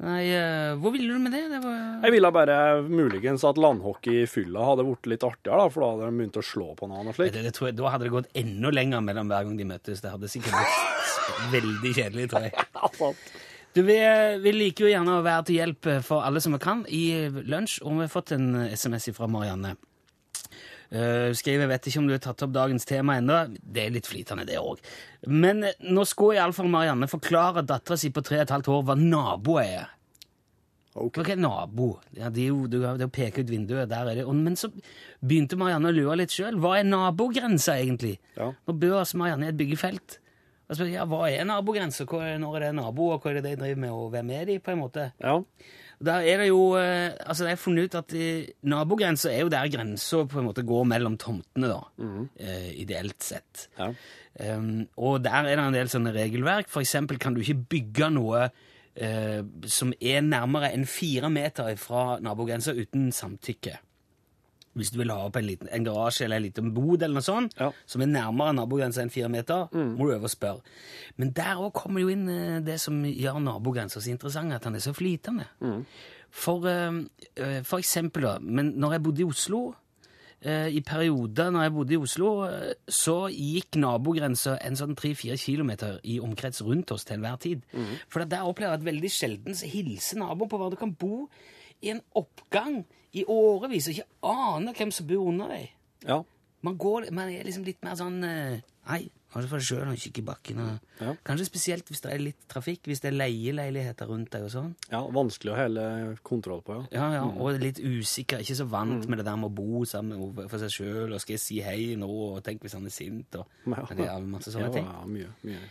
[0.00, 1.42] Nei, eh, hvor ville du med det?
[1.52, 1.74] det var,
[2.06, 2.54] Jeg ville bare
[2.88, 6.40] muligens at landhockey i fylla hadde blitt litt artigere, da, for da hadde de begynt
[6.40, 7.36] å slå på noen og det, slik.
[7.36, 10.00] det, tror jeg, da hadde det gått enda lenger mellom hver gang de møttes.
[10.00, 13.14] Det hadde sikkert blitt veldig kjedelig, tror jeg.
[13.70, 13.94] Du, vi,
[14.42, 17.76] vi liker jo gjerne å være til hjelp for alle som vi kan i lunsj,
[17.84, 19.76] og vi har fått en SMS fra Marianne.
[20.90, 23.36] Uh, skriver, vet ikke om du har tatt opp dagens tema ennå.
[23.62, 24.80] Det er litt flytende, det òg.
[25.30, 28.82] Men eh, nå skulle iallfall Marianne forklare dattera si på tre og et halvt år
[28.88, 29.92] hva nabo er.
[30.94, 31.20] ok.
[31.20, 31.90] Hva er nabo?
[32.18, 33.86] Ja, det er jo det er å peke ut vinduet.
[33.92, 34.24] Der er det.
[34.26, 34.72] Og, men så
[35.22, 36.58] begynte Marianne å lure litt sjøl.
[36.58, 38.16] Hva er nabogrensa, egentlig?
[38.34, 38.50] Ja.
[38.50, 40.18] Nå bor altså Marianne i et byggefelt.
[40.70, 42.06] Og så, ja, hva er nabogrensa?
[42.06, 44.58] Når er det nabo, og hva er det de driver med, og hvem er de,
[44.62, 45.08] på en måte?
[45.22, 45.38] Ja.
[46.00, 48.14] Der er det jo eh, Altså, jeg har funnet ut at
[48.72, 51.80] nabogrensa er jo der grensa på en måte går mellom tomtene, da.
[52.40, 53.68] eh, ideelt sett.
[53.78, 53.92] Ja.
[54.40, 56.70] Um, og der er det en del sånne regelverk.
[56.70, 62.18] For eksempel kan du ikke bygge noe uh, som er nærmere enn fire meter fra
[62.22, 63.76] nabogrensa uten samtykke.
[64.80, 67.26] Hvis du vil ha opp en, liten, en garasje eller en liten bod eller noe
[67.26, 67.70] sånt, Ja.
[67.86, 70.60] som er nærmere nabogrensa enn fire meter, må du øve og spørre.
[71.20, 74.74] Men der òg kommer jo inn eh, det som gjør nabogrensa så interessant, at han
[74.74, 75.46] er så flytende.
[76.30, 77.02] For, eh,
[77.36, 79.62] eh, for eksempel, da, men når jeg bodde i Oslo
[80.42, 82.28] I perioder når jeg bodde i Oslo,
[82.88, 87.66] så gikk nabogrensa en sånn 3-4 kilometer i omkrets rundt oss til enhver tid.
[88.08, 90.70] For der opplever jeg at veldig sjelden hilser naboen på hver.
[90.72, 91.26] Du kan bo
[91.82, 95.70] i en oppgang i årevis og ikke aner hvem som bor under deg.
[96.06, 96.22] ja.
[96.62, 98.58] Man, går, man er liksom litt mer sånn eh,
[98.90, 100.58] Nei, kanskje det for deg sjøl og kikke i bakken.
[100.60, 101.14] Og, Ja.
[101.24, 104.74] Kanskje spesielt hvis det er litt trafikk, hvis det er leieleiligheter rundt deg og sånn.
[104.92, 105.00] ja.
[105.08, 105.84] Vanskelig å hele
[106.22, 106.84] kontroll på, ja.
[106.92, 110.34] Ja, ja, Og litt usikker, ikke så vant med det der med å bo sammen
[110.50, 113.34] for seg sjøl, og skal jeg si hei nå, og tenk hvis han er sint,
[113.40, 113.86] og Ja.
[113.96, 114.84] det er masse sånne ting.
[114.84, 115.64] ja, mye, mye.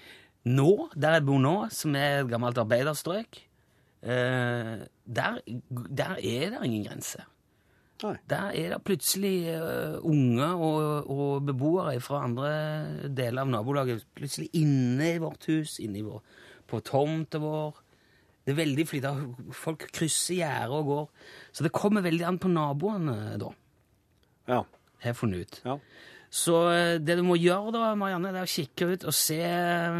[0.45, 3.48] Nå, der jeg bor nå, som er et gammelt arbeiderstrøk, eh,
[4.01, 7.25] der, der er det ingen grense.
[7.99, 8.13] Nei.
[8.31, 12.51] Der er det plutselig eh, unge og, og beboere fra andre
[13.11, 16.21] deler av nabolaget plutselig inne i vårt hus, inne i vår,
[16.71, 17.81] på tomta vår.
[18.47, 19.51] Det er veldig flytende.
[19.53, 21.09] Folk krysser gjerdet og går.
[21.51, 23.51] Så det kommer veldig an på naboene, da,
[24.47, 24.61] Ja.
[25.03, 25.59] har jeg funnet ut.
[25.67, 25.75] Ja.
[26.31, 29.41] Så eh, det du må gjøre, da, Marianne, det er å kikke ut og se
[29.43, 29.99] eh,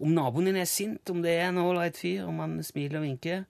[0.00, 3.06] om naboen din er sint, om det er en ålreit fyr, om han smiler og
[3.06, 3.44] vinker.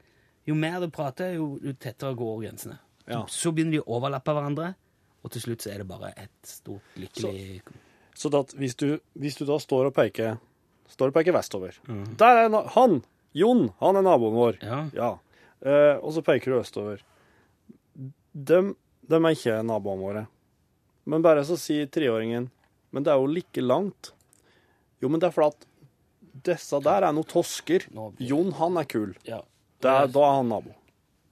[0.48, 2.78] Jo mer du prater, jo, jo tettere går grensene.
[3.10, 3.22] Ja.
[3.30, 4.72] Så begynner de å overlappe hverandre,
[5.20, 7.60] og til slutt så er det bare et stort lykkelig
[8.16, 8.86] Så at hvis du,
[9.20, 10.38] hvis du da står og peker
[10.90, 11.76] Står og peker vestover
[12.18, 13.02] Der er han!
[13.36, 13.68] Jon!
[13.78, 14.56] Han er naboen vår.
[14.96, 15.10] Ja.
[15.60, 17.04] Eh, og så peker du østover.
[18.32, 18.72] Dem,
[19.06, 20.24] dem er ikke naboene våre.
[21.06, 22.48] Men bare så sier treåringen
[22.90, 24.10] Men det er jo like langt.
[25.00, 25.69] Jo, men det er fordi
[26.32, 27.86] disse der er noen tosker.
[28.22, 29.14] Jon, han er kul.
[29.28, 29.40] Ja.
[29.80, 30.74] Det er, da er han nabo.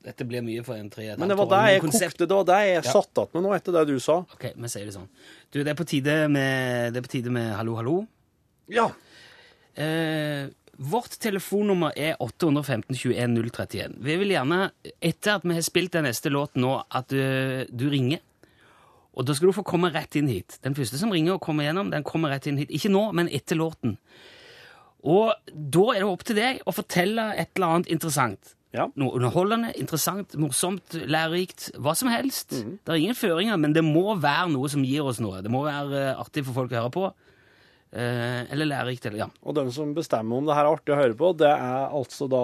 [0.09, 2.59] Dette blir mye for en tre Men det var det jeg kokte, det var det
[2.69, 4.21] jeg satt igjen med nå, etter det du sa.
[4.37, 5.09] Ok, vi sier det sånn.
[5.51, 7.97] Du, det er på tide med, det er på tide med hallo, hallo.
[8.73, 8.87] Ja.
[9.75, 10.47] Eh,
[10.79, 13.99] vårt telefonnummer er 815 21 031.
[14.07, 14.61] Vi vil gjerne,
[15.03, 18.23] etter at vi har spilt den neste låten nå, at du, du ringer.
[19.19, 20.61] Og da skal du få komme rett inn hit.
[20.63, 22.71] Den første som ringer og kommer gjennom, den kommer rett inn hit.
[22.71, 23.97] Ikke nå, men etter låten.
[25.07, 28.55] Og da er det opp til deg å fortelle et eller annet interessant.
[28.77, 28.85] Ja.
[29.01, 31.71] Noe underholdende, interessant, morsomt, lærerikt.
[31.81, 32.53] Hva som helst.
[32.53, 35.41] Det er ingen føringer, men det må være noe som gir oss noe.
[35.45, 37.09] Det må være eh, artig for folk å høre på.
[37.89, 39.29] Eh, eller lærerikt, eller ja.
[39.49, 42.29] Og den som bestemmer om det her er artig å høre på, det er altså
[42.29, 42.43] da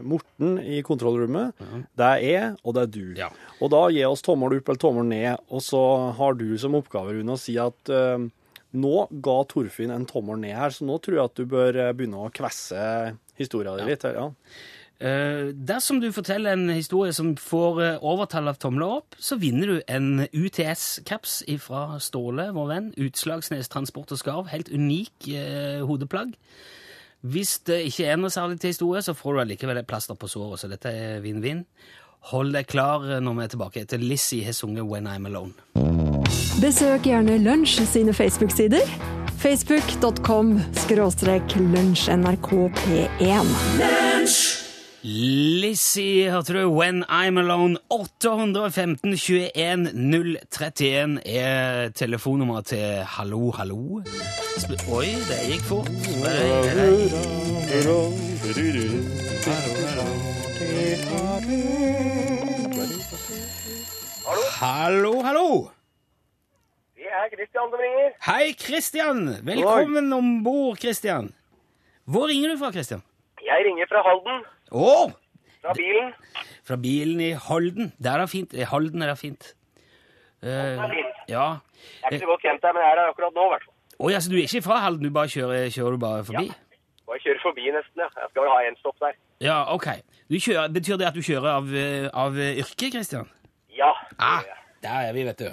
[0.00, 1.60] Morten i kontrollrommet.
[1.92, 3.04] Det er jeg, og det er du.
[3.18, 3.28] Ja.
[3.60, 5.82] Og da gi oss tommel opp eller tommel ned, og så
[6.16, 8.24] har du som oppgave, Rune, å si at eh,
[8.76, 11.94] nå ga Torfinn en tommel ned her, så nå tror jeg at du bør eh,
[11.96, 12.80] begynne å kvesse
[13.38, 14.04] historia di litt.
[14.04, 14.32] her, Ja.
[14.98, 19.70] Uh, dersom du forteller en historie som får eh, overtall av tomler opp, så vinner
[19.70, 22.88] du en UTS-caps fra Ståle, vår venn.
[22.98, 24.50] Utslagsnes Transport og Skarv.
[24.50, 26.34] Helt unik uh, hodeplagg.
[27.22, 30.30] Hvis det ikke er noe særlig til historie, så får du allikevel et plaster på
[30.30, 31.62] såret, så dette er vinn-vinn.
[32.34, 36.07] Hold deg klar når vi er tilbake etter Lizzie har sunget When I'm Alone.
[36.60, 38.82] Besøk gjerne Lunsj sine Facebook-sider.
[39.38, 43.46] Facebook.com skråstrek lunsjnrkp1.
[45.02, 46.68] Lizzie, hørte du?
[46.68, 47.76] When I'm Alone.
[47.90, 49.86] 815 21
[50.50, 54.02] 031 er telefonnummeret til Hallo, hallo.
[54.90, 55.88] Oi, det gikk fort.
[64.58, 65.77] Hallo, hallo.
[67.38, 68.14] Kristian som ringer.
[68.26, 69.18] Hei, Kristian.
[69.46, 71.28] Velkommen om bord, Kristian.
[72.08, 73.02] Hvor ringer du fra, Kristian?
[73.46, 74.40] Jeg ringer fra Halden,
[74.74, 74.94] Å!
[75.62, 76.10] fra bilen.
[76.66, 77.92] Fra bilen i Halden.
[78.02, 78.56] Der er det fint.
[78.58, 79.52] I Halden er det fint.
[80.42, 81.22] Det er fint.
[81.30, 81.46] ja.
[82.02, 83.66] Jeg er ikke så godt kjent der, men jeg er der akkurat nå, i hvert
[83.68, 83.74] fall.
[83.98, 86.50] Oh, ja, så du er ikke fra Halden, du bare kjører, kjører du bare forbi?
[87.06, 88.10] Og jeg kjører forbi nesten, ja.
[88.18, 89.16] Jeg skal vel ha en stopp der.
[89.46, 89.88] Ja, ok.
[90.30, 93.30] Du kjører, betyr det at du kjører av, eh, av yrke, Kristian?
[93.78, 93.94] Ja.
[94.18, 94.57] Ah, det jeg.
[94.84, 95.48] Der er vi, vet du.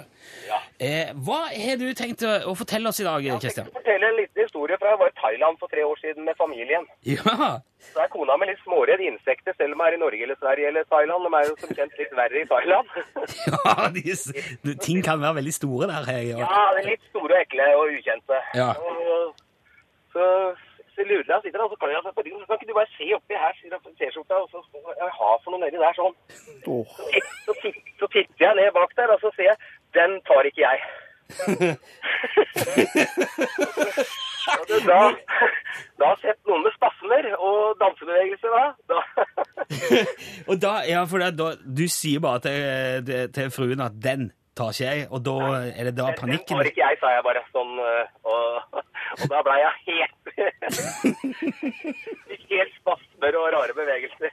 [0.46, 0.58] Ja.
[0.78, 4.10] Eh, hva har du tenkt å, å fortelle oss i dag, Jeg tenkte å fortelle
[4.10, 6.86] en liten historie fra jeg var i Thailand for tre år siden med familien.
[7.06, 7.48] Ja.
[7.86, 10.70] Så er kona mi litt småredd insekter, selv om jeg er i Norge eller Sverige
[10.70, 11.26] eller Thailand.
[11.26, 12.94] De er jo som kjent litt verre i Thailand.
[13.50, 16.12] ja de, ting kan være veldig store der.
[16.16, 18.40] Jeg, ja, det er litt store og ekle og ukjente.
[18.58, 18.70] Ja.
[18.78, 19.42] Og,
[20.14, 20.30] så,
[20.96, 23.34] så lurer jeg, sitter han, så kan jeg, så kan ikke du bare se oppi
[23.42, 24.58] her, sier T-skjorta, og så
[25.18, 26.14] har for noe nedi der sånn.
[26.64, 26.74] Så,
[27.12, 27.52] titt- så,
[28.00, 29.58] så titter jeg ned bak der, og så ser jeg,
[29.98, 30.78] den tar ikke jeg.
[34.86, 34.98] Da,
[35.98, 38.64] da har sett noen med spasmer og dansebevegelser da.
[38.92, 39.00] da.
[40.50, 44.70] Og da, ja, for det, da, du sier bare til, til fruen at 'den tar
[44.72, 45.36] ikke jeg', og da
[45.68, 48.46] er det da Den Det tar ikke jeg, sa jeg bare sånn, øh, og,
[49.20, 50.16] og da ble jeg helt
[52.26, 54.30] Fikk helt spasmer og rare bevegelser.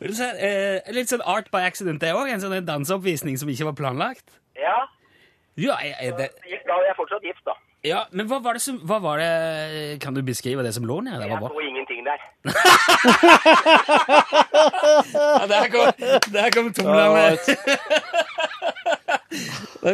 [0.00, 2.28] Vil du si, eh, Litt sånn art by accident, det òg?
[2.32, 4.28] En sånn danseoppvisning som ikke var planlagt?
[4.56, 4.78] Ja,
[5.60, 6.78] Ja, er, er det, gikk bra.
[6.84, 7.54] Jeg er fortsatt gift, da.
[7.84, 11.00] ja, men hva var det som hva var det, Kan du beskrive det som lå
[11.04, 11.26] nede?
[11.28, 12.18] Jeg var så ingenting der.
[15.40, 15.86] Ja, der kom,
[16.32, 17.36] der kom tomlene.
[17.36, 17.36] Der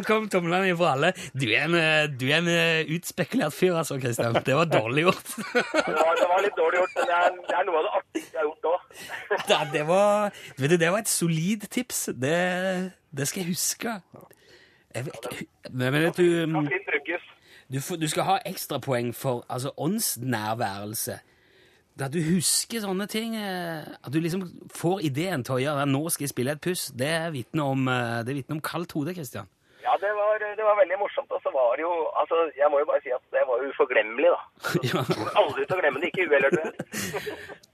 [0.06, 1.12] kom tomlene fra alle.
[1.34, 4.34] Du er en, eh, du er en eh, utspekulert fyr, altså, Kristian.
[4.46, 5.30] Det var dårlig gjort.
[5.86, 8.36] Ja, det var litt dårlig gjort, men det er, det er noe av det artigste
[8.36, 8.80] jeg har gjort òg.
[9.52, 12.00] Ja, det var, vet du, det var et solid tips.
[12.16, 12.36] Det,
[13.16, 13.94] det skal jeg huske.
[14.96, 16.26] Jeg, vet- men vet du,
[16.90, 17.24] brukes.
[17.68, 21.18] du, får- du skal ha ekstrapoeng for altså, åndsnærværelse.
[21.96, 24.42] At du husker sånne ting, eh, at du liksom
[24.76, 25.86] får ideen til å gjøre.
[25.88, 26.90] Nå skal jeg spille et puss.
[26.92, 27.86] Det vitner om,
[28.26, 29.48] det vitner om kaldt hode, Kristian.
[29.86, 31.30] Ja, det var, det var veldig morsomt.
[31.30, 34.30] Og så var det jo Altså, jeg må jo bare si at det var uforglemmelig,
[34.34, 34.40] da.
[34.90, 35.04] Ja.
[35.40, 36.10] Aldri til å glemme det.
[36.10, 36.64] Ikke jeg.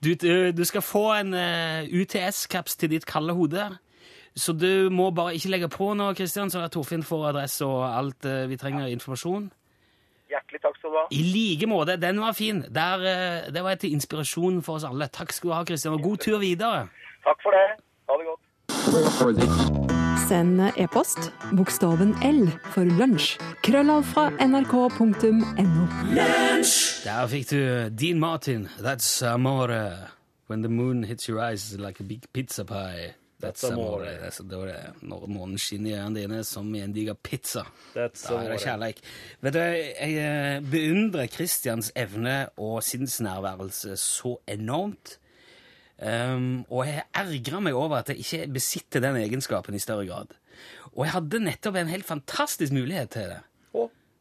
[0.05, 0.11] Du,
[0.59, 3.70] du, skal få en eh, UTS-caps til ditt kalde hode.
[4.37, 8.29] Så du må bare ikke legge på nå, Kristian, så Torfinn får adresse og alt
[8.29, 8.96] eh, vi trenger ja.
[8.96, 9.51] informasjon.
[10.33, 11.07] Hjertelig takk skal du ha.
[11.12, 11.98] I like måte.
[12.01, 12.64] Den var fin.
[12.72, 15.09] Der, eh, det var til inspirasjon for oss alle.
[15.12, 16.87] Takk skal du ha, Kristian, og god tur videre.
[17.29, 17.68] Takk for det.
[18.09, 19.91] Ha det godt.
[20.28, 23.38] Send e-post bokstaven L for lunsj.
[23.64, 25.87] Krøllav fra nrk.no.
[27.04, 28.68] Der fikk du Dean Martin.
[28.78, 30.11] That's amore.
[30.48, 33.14] When the moon hits your eyes like a big pizza pie.
[33.42, 34.04] That's amore.
[34.04, 34.92] Det er det var det.
[35.02, 37.64] Når månen skinner i øynene dine som i en diger pizza.
[37.96, 39.00] That's Da er det kjærleik.
[39.40, 45.18] Vet du, jeg eh, beundrer Christians evne og sinnsnærværelse så enormt.
[46.02, 50.33] Um, og jeg ergra meg over at jeg ikke besitter den egenskapen i større grad.
[50.92, 53.42] Og jeg hadde nettopp en helt fantastisk mulighet til det.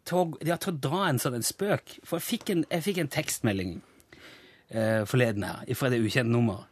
[0.07, 1.99] Til å, ja, til å dra en sånn en spøk.
[2.01, 3.75] For jeg fikk en, jeg fikk en tekstmelding
[4.75, 6.65] uh, forleden her, fra det ukjente nummer.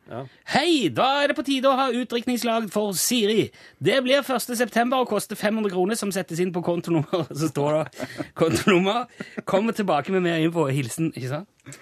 [0.53, 3.49] Hei, da er det på tide å ha utdrikningslag for Siri.
[3.77, 4.55] Det blir 1.
[4.57, 7.27] september og koster 500 kroner, som settes inn på kontonummer.
[7.39, 8.09] Så står det
[8.39, 9.09] kontonummer.
[9.49, 11.81] Kommer tilbake med mer info hilsen, ikke sant?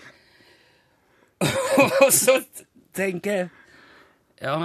[2.04, 2.40] Og så
[2.98, 3.48] tenker
[4.42, 4.58] Ja,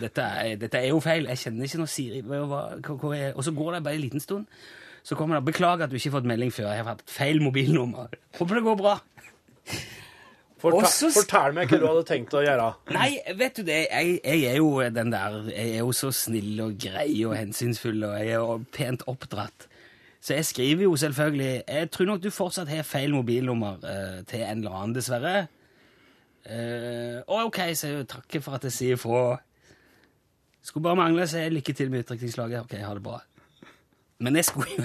[0.00, 1.26] dette er, dette er jo feil.
[1.28, 2.22] Jeg kjenner ikke noe Siri.
[2.24, 2.62] Hva, hva,
[2.96, 4.46] hvor er, og så går det bare en liten stund.
[5.04, 6.70] Så kommer det 'Beklager at du ikke har fått melding før.
[6.72, 8.08] Jeg har hatt feil mobilnummer'.
[8.38, 8.94] Håper det går bra.
[10.64, 12.68] Og så- fortell meg hva du hadde tenkt å gjøre.
[12.94, 16.60] Nei, vet du det, jeg, jeg er jo den der Jeg er jo så snill
[16.64, 19.66] og grei og hensynsfull, og jeg er jo pent oppdratt.
[20.24, 24.40] Så jeg skriver jo selvfølgelig Jeg tror nok du fortsatt har feil mobilnummer eh, til
[24.40, 25.48] en eller annen, dessverre.
[26.44, 28.06] Og ok, så hun.
[28.10, 29.38] takker for at jeg sier fra.
[30.64, 31.56] Skulle bare mangle sier jeg.
[31.58, 32.66] lykke til med utdrikningslaget.
[32.66, 33.20] Ok, ha det bra.
[34.24, 34.84] Men jeg skulle jo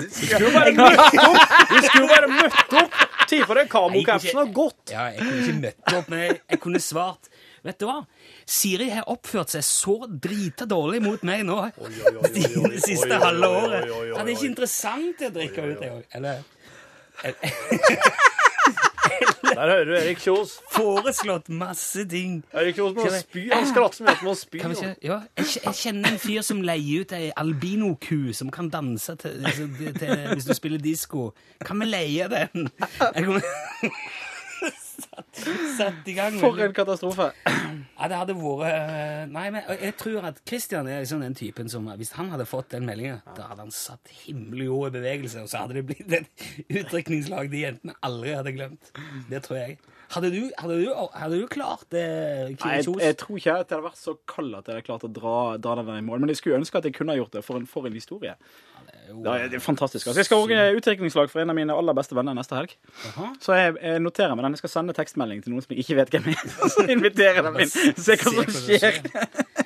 [0.00, 1.52] Du skulle bare møtt opp!
[1.70, 2.96] Du skulle bare møtt opp!
[3.30, 4.90] Ti for deg kamokapsen har gått.
[4.90, 7.28] Ja, jeg kunne ikke møtt opp, men jeg, jeg kunne svart.
[7.62, 7.98] Vet du hva?
[8.48, 11.58] Siri har oppført seg så drita dårlig mot meg nå
[12.34, 13.84] det siste halve året.
[13.84, 16.04] Det er ikke interessant å drikke ut, jeg òg.
[16.16, 16.40] Eller
[19.50, 20.52] Der hører du Erik Kjos.
[20.72, 22.38] foreslått masse ting.
[22.54, 23.42] Erik Kjos må vi- spy.
[23.52, 24.58] Han skratter at han må spy.
[24.62, 28.50] Kan vi ikke, ja, jeg, jeg kjenner en fyr som leier ut ei albinoku som
[28.54, 31.30] kan danse til, til, til, hvis du spiller disko.
[31.66, 32.68] Kan vi leie den?
[33.00, 33.42] Jeg kom,
[35.04, 35.42] satt,
[35.78, 36.36] satt i gang.
[36.40, 37.30] For en katastrofe.
[37.46, 41.68] Ja, det hadde vært eh, Nei, men jeg tror at Christian er liksom den typen
[41.72, 45.52] som Hvis han hadde fått den meldingen, da hadde han satt himmeljord i bevegelse, og
[45.52, 46.46] så hadde det blitt et
[46.80, 48.92] utdrikningslag de jentene aldri hadde glemt.
[49.30, 49.78] Det tror jeg.
[50.10, 52.02] Hadde du, hadde du, hadde du klart det,
[52.58, 55.06] Nei, jeg, jeg tror ikke at jeg hadde vært så kald at jeg hadde klart
[55.06, 56.24] å dra, dra den i mål.
[56.24, 57.44] Men jeg skulle ønske at jeg kunne ha gjort det.
[57.46, 58.34] For en, for en historie.
[59.10, 60.06] Det er, det er fantastisk.
[60.06, 62.74] Altså, jeg skal ordne utdrikningslag for en av mine aller beste venner neste helg.
[63.04, 63.30] Jaha.
[63.42, 64.58] Så jeg, jeg noterer meg den.
[64.58, 66.44] Jeg skal sende tekstmelding til noen som jeg ikke vet hvem er.
[66.74, 67.70] Så inviterer dem inn.
[67.70, 69.00] Se hva som skjer.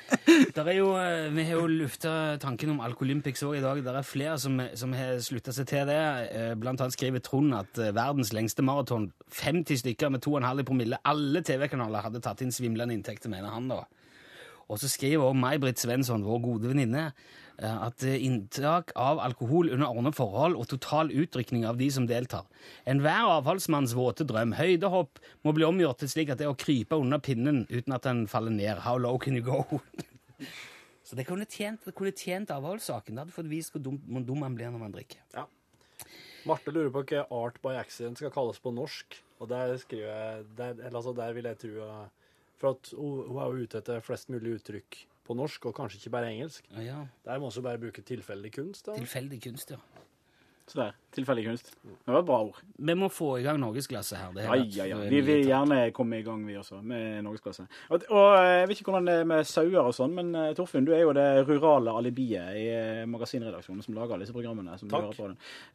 [0.57, 3.81] Der er jo, eh, vi har jo lufta tanken om Alkolympics òg i dag.
[3.85, 6.01] Det er flere som, som har slutta seg til det.
[6.35, 10.67] Eh, Blant annet skriver Trond at eh, verdens lengste maraton, 50 stykker med 2,5 i
[10.69, 13.83] promille, alle TV-kanaler hadde tatt inn svimlende inntekter, mener han da.
[14.69, 17.11] Og så skriver også May-Britt Svensson, vår gode venninne,
[17.63, 22.49] at eh, inntak av alkohol under ordnede forhold og total utrykning av de som deltar.
[22.91, 24.57] Enhver avfallsmanns våte drøm.
[24.59, 28.07] Høydehopp må bli omgjort til slik at det er å krype under pinnen uten at
[28.09, 28.83] den faller ned.
[28.83, 29.63] How low can you go?
[31.07, 33.15] Så det kunne tjent, det kunne tjent avholdssaken.
[33.15, 35.21] Det hadde fått vist hvor dum, dum man blir når man drikker.
[36.49, 39.21] Marte lurer på hva art by accident skal kalles på norsk.
[39.39, 42.05] Og der skriver jeg der, altså der vil jeg tro eh,
[42.61, 46.03] For at hun, hun er jo ute etter flest mulig uttrykk på norsk, og kanskje
[46.03, 46.67] ikke bare engelsk.
[46.77, 47.03] Ja, ja.
[47.25, 48.87] Der må vi bare bruke tilfeldig kunst.
[48.87, 48.99] da.
[48.99, 49.81] Tilfeldig kunst, ja.
[50.67, 50.95] Så der.
[51.13, 51.67] Tilfeldig kunst.
[51.85, 52.61] Det var et bra ord.
[52.79, 54.31] Vi må få i gang norgesklasse her.
[54.33, 55.01] Det Ja, ja, ja.
[55.11, 57.67] Vi vil gjerne komme i gang, vi også, med norgesklasse.
[57.91, 60.55] Og, og eh, jeg vet ikke hvordan det er med sauer og sånn, men eh,
[60.57, 64.79] Torfinn, du er jo det rurale alibiet i eh, magasinredaksjonen som lager disse programmene.
[64.81, 65.21] som Takk.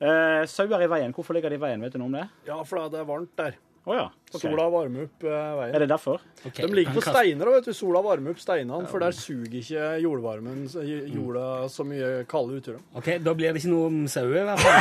[0.01, 1.85] Eh, sauer i veien, hvorfor ligger de i veien?
[1.85, 2.25] Vet du noe om det?
[2.49, 3.61] Ja, for det er varmt der.
[3.89, 4.03] Å ja.
[4.29, 4.43] okay.
[4.43, 5.73] Sola varmer opp eh, veien.
[5.73, 6.21] Er det derfor?
[6.43, 6.61] Okay.
[6.61, 9.87] De ligger på steiner, og vet du, sola varmer opp steinene, for der suger ikke
[10.03, 10.67] jordvarmen
[11.09, 12.83] jorda så mye kalde utover.
[12.93, 14.77] Ok, Da blir det ikke noe om sauer, i hvert fall.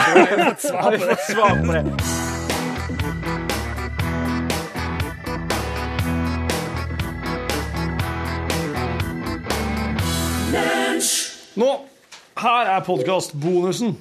[0.60, 1.82] Så har fått svar vi på det.
[1.88, 2.28] fått svar
[3.08, 3.38] på det?
[11.58, 11.70] Nå,
[12.44, 13.96] her er podkastbonusen.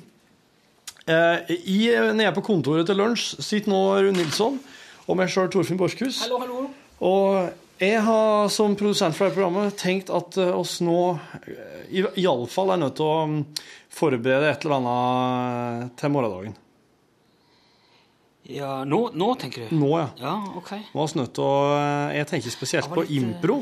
[1.08, 1.56] Eh,
[2.12, 4.60] nede på kontoret til lunsj sitter nå Rune Nilsson
[5.08, 6.20] og meg sjøl, Torfinn Borchhus.
[6.26, 6.68] Hallo, hallo.
[7.08, 11.18] Og jeg har som produsent for dette programmet tenkt at eh, oss nå
[11.94, 13.42] iallfall er nødt til å mm,
[13.94, 16.58] forberede et eller annet til morgendagen.
[18.48, 19.76] Ja, nå, nå tenker du?
[19.76, 20.08] Nå, ja.
[20.24, 20.74] Ja, ok.
[20.96, 23.62] Nå er vi nødt til å eh, Jeg tenker spesielt Det på litt, eh, impro.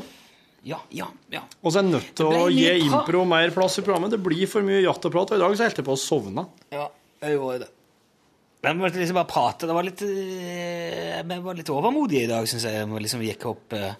[0.66, 1.44] Ja, ja, ja.
[1.60, 4.14] Og så er jeg nødt til å gi impro mer plass i programmet.
[4.14, 6.00] Det blir for mye jatt og prat, og i dag så holdt jeg på å
[6.00, 6.48] sovne.
[6.74, 6.88] Ja,
[7.22, 7.75] jeg gjorde det.
[8.66, 9.66] Men vi måtte liksom bare prate.
[9.68, 12.86] Det var litt, eh, vi var litt overmodige i dag, syns jeg.
[12.90, 13.92] Vi liksom gikk opp eh,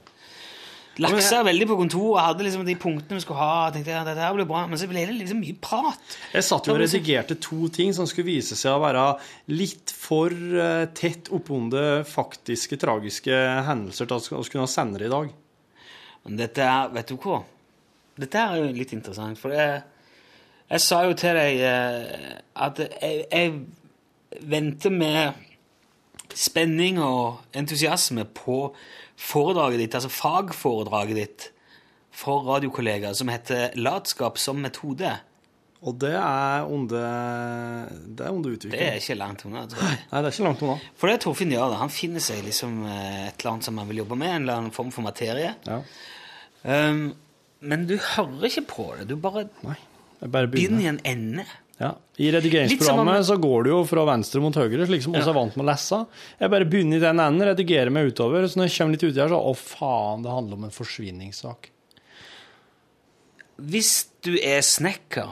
[0.97, 3.69] Laksa veldig på kontoret, hadde liksom de punktene vi skulle ha.
[3.71, 6.17] tenkte jeg, dette her blir bra, Men så ble det liksom mye prat.
[6.33, 9.07] Jeg satt jo og redigerte to ting som skulle vise seg å være
[9.53, 15.15] litt for eh, tett oppunder faktiske, tragiske hendelser til at vi kunne ha det i
[15.15, 15.33] dag.
[16.27, 17.43] Men dette er, vet du hva?
[18.19, 19.83] Dette er jo litt interessant, for jeg,
[20.73, 21.61] jeg sa jo til deg
[22.57, 23.59] at jeg, jeg
[24.43, 25.43] venter med
[26.37, 28.75] spenning og entusiasme på
[29.17, 31.47] foredraget ditt, altså fagforedraget ditt
[32.17, 35.19] for radiokollegaer som heter 'Latskap som metode'.
[35.87, 38.73] Og det er under, det er under utvikling.
[38.73, 39.67] Det er ikke langt unna.
[39.69, 39.99] tror jeg.
[40.13, 40.77] Nei, det er ikke langt unna.
[40.97, 43.91] For det Torfinn gjør, det, han finner seg liksom eh, et eller annet som han
[43.91, 45.53] vil jobbe med, en eller annen form for materie.
[45.69, 45.83] Ja.
[46.65, 47.13] Um,
[47.61, 49.07] men du hører ikke på det.
[49.13, 49.77] Du bare Nei,
[50.23, 50.83] jeg bare begynner begynner.
[50.83, 51.47] i en ende.
[51.79, 51.91] Ja.
[52.17, 55.29] I redigeringsprogrammet så går det jo fra venstre mot høyre, slik som vi Ja.
[55.29, 56.07] er vant med å lese.
[56.41, 59.21] Jeg bare begynner i den enden, redigerer meg utover, så når jeg kommer litt uti
[59.21, 61.69] her, så å faen, det handler om en forsvinningssak.
[63.61, 65.29] Hvis du er snekker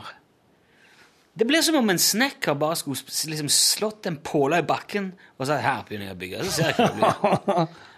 [1.36, 2.96] Det blir som om en snekker bare skulle
[3.34, 6.44] liksom slått en påle i bakken og sagt 'her begynner jeg å bygge'.
[6.44, 7.68] Så ser jeg ikke hva det blir.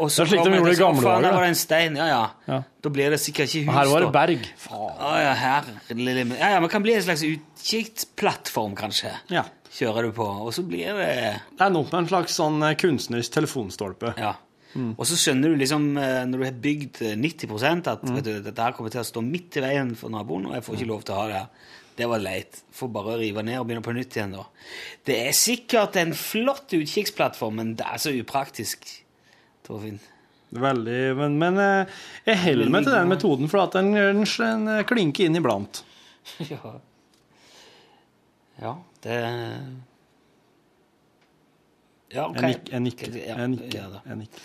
[0.00, 1.58] Og så Det er slik de gjorde i gamle dager, Der da.» var det en
[1.60, 1.96] stein.
[2.00, 2.24] Ja, ja.
[2.48, 2.58] Ja.
[2.80, 3.70] Da blir det sikkert ikke hus.
[3.70, 4.50] Og her var det berg.
[4.72, 9.12] Å ja, her ja, ja, Man kan bli en slags utkikksplattform, kanskje.
[9.32, 9.44] Ja.
[9.70, 10.26] Kjører du på.
[10.26, 11.10] Og så blir det
[11.58, 14.14] Det er noe med en slags sånn eh, kunstnerisk telefonstolpe.
[14.18, 14.38] Ja.
[14.74, 18.32] Og så skjønner du liksom, eh, når du har bygd eh, 90 at vet du,
[18.44, 20.90] dette her kommer til å stå midt i veien for naboen, og jeg får ikke
[20.90, 21.76] lov til å ha det her.
[22.00, 22.62] Det var leit.
[22.72, 24.46] Får bare rive ned og begynne på nytt igjen, da.
[25.06, 28.88] Det er sikkert en flott utkikksplattform, men det er så upraktisk.
[29.70, 30.00] Torfinn.
[30.50, 34.86] Veldig, men, men eh, jeg holder meg til den metoden, for at den, den, den
[34.88, 35.84] klinker inn iblant.
[36.50, 36.72] ja.
[38.60, 38.72] ja,
[39.06, 39.18] det
[42.10, 42.42] Ja, okay.
[42.42, 43.18] Jeg nik- jeg nikker.
[43.22, 44.00] Jeg nikker.
[44.10, 44.40] Jeg nikker.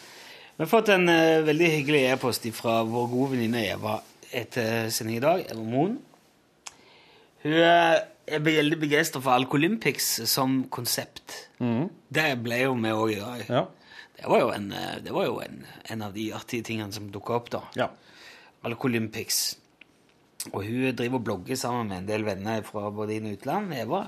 [0.55, 3.97] Vi har fått en uh, veldig hyggelig e-post fra vår gode venninne Eva
[4.35, 5.41] etter sending i dag.
[5.51, 5.95] Eva Moen.
[7.45, 7.95] Hun eh,
[8.37, 11.35] er veldig begeistra for Alkolympics som konsept.
[11.59, 13.43] Det ble jo vi òg i dag.
[13.49, 13.65] Ja.
[14.15, 15.61] Det var jo, en, eh, det var jo en,
[15.91, 17.63] en av de artige tingene som dukka opp da.
[17.79, 17.91] ja.
[18.65, 19.59] Alcolympics.
[20.51, 23.73] Og hun driver og blogger sammen med en del venner fra både inn- og utland.
[23.77, 23.99] Eva.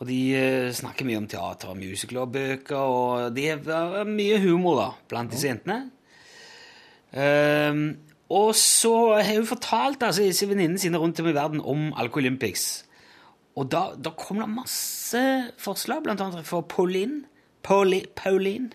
[0.00, 4.38] Og de eh, snakker mye om teater og musikler og bøker, og det er mye
[4.42, 5.82] humor da, blant disse jentene.
[7.10, 7.98] Um,
[8.30, 12.68] og så har hun fortalt altså, disse venninnene sine rundt om i verden om Alcolympics.
[13.58, 15.24] Og da, da kom det masse
[15.60, 17.26] forslag, annet fra Pauline.
[17.62, 18.70] Pauli, Pauline.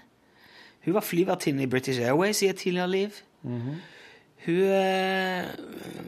[0.86, 3.09] Hun var flyvertinne i British Airways i et tidligere liv.
[3.43, 3.73] Hun
[4.47, 5.45] uh,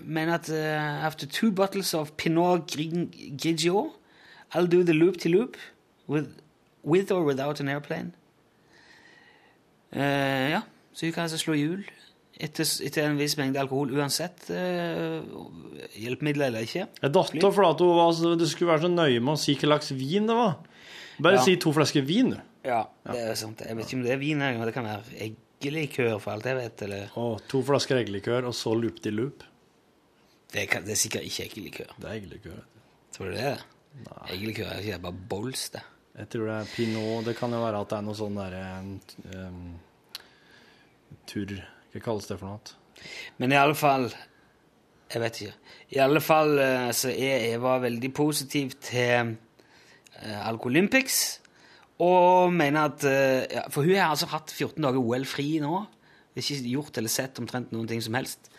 [0.05, 2.75] mener at uh, after two bottles of Pinot
[3.41, 3.91] Grigio,
[4.53, 5.57] I'll do the loop-to-loop
[6.07, 6.27] with,
[6.83, 8.11] with or without an airplane.
[9.95, 10.61] Uh, ja,
[10.93, 11.83] så hun kan altså slå hjul
[12.37, 15.23] etter, etter en viss mengde alkohol uansett uh,
[15.97, 16.83] hjelpemidler eller ikke.
[17.01, 20.27] Jeg datt av fordi du skulle være så nøye med å si hva slags vin
[20.29, 20.57] det var.
[21.23, 21.45] Bare Ja.
[21.47, 22.37] si to flasker vin, du.
[22.67, 23.61] Ja, det er sant.
[23.63, 24.65] Jeg vet ikke om det er vin engang.
[24.67, 26.83] Det kan være eggelikør, for alt jeg vet.
[26.87, 29.45] Eller Og to flasker eggelikør, og så loop de loop.
[30.53, 31.93] det, kan, det er sikkert ikke eggelikør.
[31.97, 32.59] Det er eggelikør.
[33.15, 33.57] Tror du det det?
[34.33, 35.81] Eggelikør er ikke bare bols, det.
[36.17, 37.25] Jeg tror det er pinot.
[37.25, 39.57] Det kan jo være at det er noe sånn derre um,
[41.29, 41.53] Turr
[41.93, 43.03] Hva kalles det for noe?
[43.37, 45.57] Men i alle fall Jeg vet ikke.
[45.93, 51.19] I alle fall eh, så er Eva veldig positiv til uh, Alcolympics.
[52.03, 55.79] Og mener at eh, ja, For hun har altså hatt 14 dager OL fri nå.
[56.37, 58.51] Ikke gjort eller sett omtrent noen ting som helst.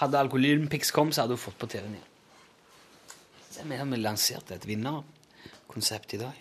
[0.00, 2.08] Hadde Alcolympics kommet, så hadde hun fått på TV-en igjen.
[3.50, 6.40] Så jeg mener vi lanserte et vinnerkonsept i dag.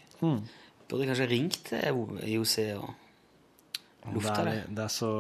[0.90, 4.56] Burde kanskje ringt til IOC og lufta det.
[4.74, 5.12] det er så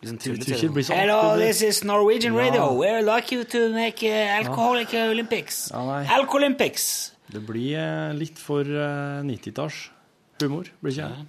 [0.00, 2.40] Liksom Hello, this is Norwegian Ja.
[2.40, 2.82] Radio.
[2.82, 5.70] We're lucky to make uh, alcoholic Olympics.
[5.72, 6.06] Ja, nei.
[6.06, 7.12] Alcolympics.
[7.28, 9.82] Det blir eh, litt for uh, 90-talls
[10.40, 11.26] humor, blir ikke det?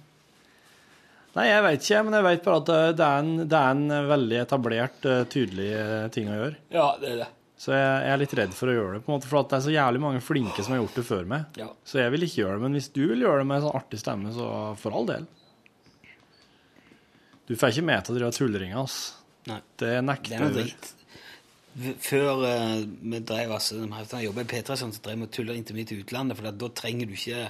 [1.36, 4.08] Nei, jeg veit ikke, men jeg veit bare at det- er en, det er en
[4.08, 6.56] veldig etablert, eh, tydelig eh, ting å gjøre.
[6.74, 7.28] Ja, det er det.
[7.60, 9.50] Så jeg, jeg er litt redd for å gjøre det, på en måte, for at
[9.52, 11.60] det er så jævlig mange flinke som har gjort det før meg.
[11.60, 11.68] Ja.
[11.84, 13.76] Så jeg vil ikke gjøre det, men hvis du vil gjøre det med en sånn
[13.82, 14.48] artig stemme, så
[14.80, 15.28] for all del.
[17.50, 18.98] Du får ikke med til å drive tulleringer, ass.
[19.50, 19.60] Nei.
[19.82, 20.74] Det nekter er jeg.
[22.02, 25.54] Før uh, vi drev altså, jeg jobbet i P3, sånn, så drev vi og tulla
[25.54, 27.44] intervju til utlandet, for da trenger du ikke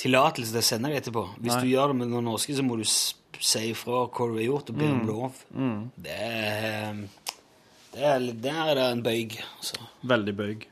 [0.00, 1.24] tillatelse til å sende det etterpå.
[1.42, 1.60] Hvis Nei.
[1.64, 4.70] du gjør det med noen norske, så må du si ifra hva du har gjort,
[4.72, 5.00] og be Mm.
[5.00, 5.42] om lov.
[5.98, 6.94] Det er
[7.92, 9.38] det er, Der er det en bøyg.
[9.60, 9.76] Så.
[10.04, 10.66] Veldig bøyg.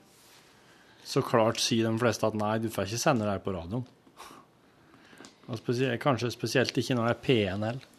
[1.04, 3.84] Så klart sier de fleste at nei, du får ikke sende det her på radioen.
[5.48, 7.76] Og spesielt, kanskje spesielt ikke når det er P1 heller.
[7.76, 7.95] Men hør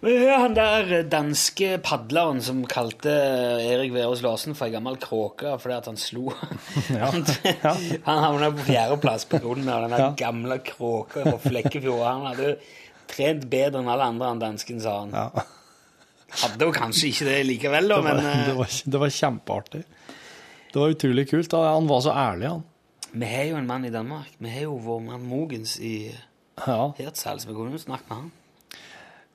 [0.00, 5.88] han der danske padleren som kalte Erik Verås Larsen for ei gammel kråke fordi at
[5.90, 6.28] han slo.
[6.88, 7.24] han
[8.06, 10.10] han havna på fjerdeplass av den Ja.
[10.16, 12.04] gamle kråka på Flekkefjord.
[12.06, 12.56] Han hadde
[13.10, 15.10] trent bedre enn alle andre, han dansken, sa han.
[15.16, 15.44] Ja.
[16.44, 19.14] Hadde jo kanskje ikke det likevel, da, Det var, men eh, det, var, det var
[19.18, 19.84] kjempeartig.
[20.72, 21.50] Det var utrolig kult.
[21.50, 21.62] da.
[21.74, 22.62] Han var så ærlig, han.
[23.12, 24.30] vi har jo en mann i Danmark.
[24.38, 26.14] Vi har jo vår mann Mogens i
[26.66, 26.92] Ja.
[26.98, 27.46] Hirtshals.
[27.48, 28.30] Vi kunne jo snakket med han.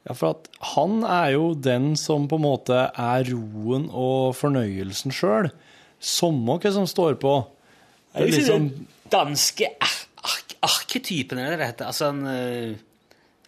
[0.04, 5.16] Ja, for at han er jo den som på en måte er roen og fornøyelsen
[5.16, 5.52] sjøl.
[6.04, 7.38] Samme hva som står på.
[8.14, 11.90] Det er liksom den danske ar ar arketypen, er det det heter?
[11.92, 12.76] Altså han eh,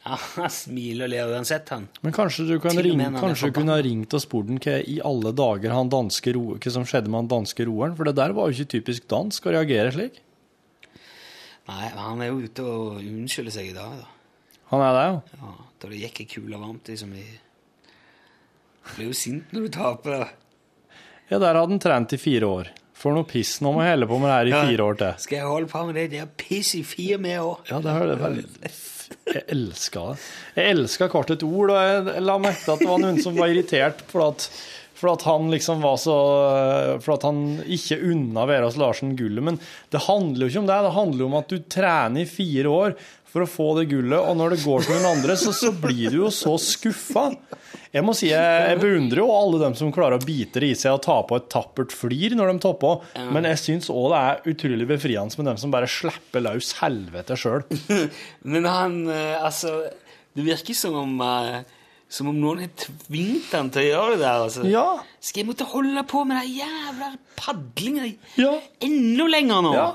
[0.06, 1.88] ja, Han smiler og ler uansett, han.
[2.06, 5.32] Men kanskje du kan ringe, kanskje kunne ha ringt og spurt ham hva i alle
[5.36, 7.96] dager han danske ro, hva som skjedde med han danske roeren?
[7.98, 10.20] For det der var jo ikke typisk dansk å reagere slik.
[11.66, 14.12] Nei, men han er jo ute og unnskylder seg i dag, da.
[14.70, 15.40] Han er det, jo.
[15.42, 17.26] Ja, da det gikk ei kule varmt, liksom i
[18.96, 20.26] blir jo sint når du taper.
[21.32, 22.68] Ja, der hadde han trent i fire år.
[22.96, 24.60] For noe piss, nå må jeg helle på med det her i Ja.
[24.70, 25.16] fire år til.
[25.26, 26.04] Skal jeg holde på med det?
[26.14, 27.60] Det er piss i fire med år.
[27.70, 28.46] Ja, det er det veldig
[29.26, 30.20] Jeg elska det.
[30.56, 33.36] Jeg elska hvert et ord, og jeg la merke til at det var noen som
[33.38, 34.50] var irritert for at
[34.96, 36.16] For at han liksom var så
[37.04, 39.44] For at han ikke unna Veras Larsen gullet.
[39.44, 39.60] Men
[39.92, 40.78] det handler jo ikke om det.
[40.88, 42.96] Det handler jo om at du trener i fire år
[43.36, 46.14] for å få det gullet, og når det går til noen andre, så, så blir
[46.14, 47.26] du jo så skuffa.
[47.96, 50.78] Jeg må si jeg, jeg beundrer jo alle dem som klarer å bite det i
[50.80, 53.04] seg og ta på et tappert flir når de topper,
[53.36, 57.38] men jeg syns òg det er utrolig befriende med dem som bare slipper løs helvete
[57.40, 57.64] sjøl.
[58.56, 59.78] Men han eh, Altså,
[60.36, 61.64] det virker som om eh,
[62.16, 64.44] som om noen har tvingt han til å gjøre det der.
[64.46, 64.66] altså.
[64.70, 64.84] Ja.
[65.20, 67.10] Skal jeg måtte holde på med den jævla
[67.40, 68.52] padlinga Ja.
[68.86, 69.72] enda lenger nå?
[69.76, 69.88] Ja.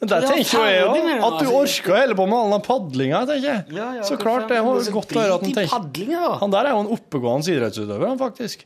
[0.00, 0.94] Men det tenker jo jeg òg.
[0.96, 1.56] At du altså.
[1.58, 3.64] orker å holde på med all den padlinga, tenker jeg.
[3.76, 6.24] Ja, ja, så klart, det er godt å høre at han tenker.
[6.40, 8.64] Han der er jo en oppegående idrettsutøver, han faktisk.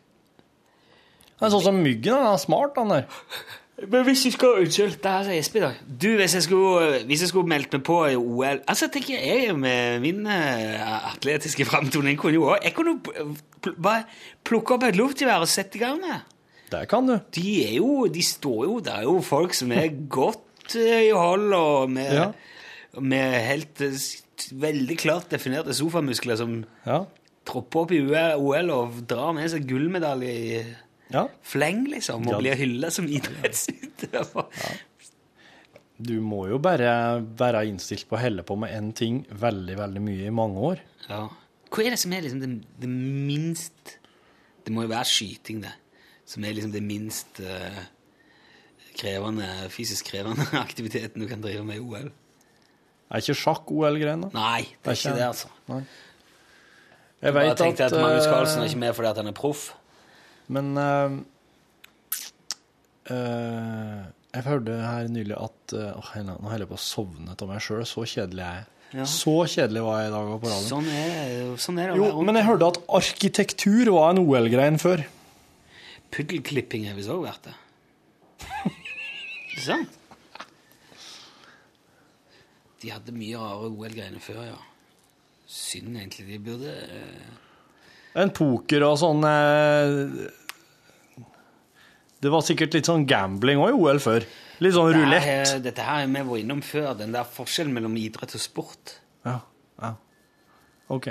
[1.41, 3.09] Han er sånn som Myggen, han er smart, han der.
[3.91, 5.79] Men hvis du skal Unnskyld, det her er Espen i dag.
[6.03, 9.57] Du, hvis jeg skulle, hvis jeg skulle meldt meg på i OL Altså, tenker jeg
[9.59, 14.05] med min uh, atletiske framtoning kunne jo også Jeg kunne pl bare
[14.47, 16.23] plukke opp et luftgevær og sette i gang med.
[16.71, 17.17] Det kan du.
[17.35, 20.44] De er jo De står jo Det er jo folk som er godt
[20.79, 22.33] eh, i hold, og med, Ja.
[23.01, 23.99] med helt eh,
[24.65, 27.05] veldig klart definerte sofamuskler som Ja.
[27.45, 28.01] tropper opp i
[28.39, 30.65] OL og drar med seg gullmedalje i
[31.13, 31.27] ja.
[31.43, 34.49] fleng, liksom, og blir hylla som idrettsutøver.
[36.05, 40.03] Du må jo bare være innstilt på å helle på med én ting veldig, veldig
[40.03, 40.81] mye i mange år.
[41.09, 41.29] Ja.
[41.71, 42.51] Hva er det som er liksom det,
[42.83, 43.97] det minst
[44.65, 45.73] Det må jo være skyting, det.
[46.25, 47.81] Som er liksom det minst eh,
[48.99, 52.11] krevende, fysisk krevende aktiviteten du kan drive med i OL.
[53.11, 54.33] Er ikke sjakk OL-greien, da?
[54.35, 55.51] Nei, det er ikke det, altså.
[55.69, 55.85] Jeg
[57.21, 59.37] Jeg vet bare tenkte at, Magnus eh, Carlsen er ikke med fordi at han er
[59.37, 59.69] proff.
[60.53, 61.15] Men uh,
[63.09, 64.03] uh,
[64.35, 67.85] Jeg hørte her nylig at uh, Nå holder jeg på å sovne av meg sjøl.
[67.89, 68.71] Så kjedelig er jeg.
[68.95, 69.09] Ja.
[69.11, 70.69] Så kjedelig var jeg i dag på radioen.
[70.69, 75.03] Sånn er, sånn er det Jo, men jeg hørte at arkitektur var en OL-grein før.
[76.15, 77.57] Puddelklipping har visst òg vært det.
[79.55, 80.01] Ikke sant?
[82.83, 84.59] De hadde mye rare OL-greiene før, ja.
[85.49, 86.27] Synd, egentlig.
[86.29, 89.93] De burde eh, En poker og sånn eh,
[92.25, 94.27] Det var sikkert litt sånn gambling òg i OL før.
[94.65, 95.29] Litt sånn Det rulett.
[95.29, 98.97] er- Dette her er vi var innom før, den der forskjellen mellom idrett og sport.
[99.27, 99.39] Ja,
[99.83, 99.95] ja.
[100.95, 101.09] OK.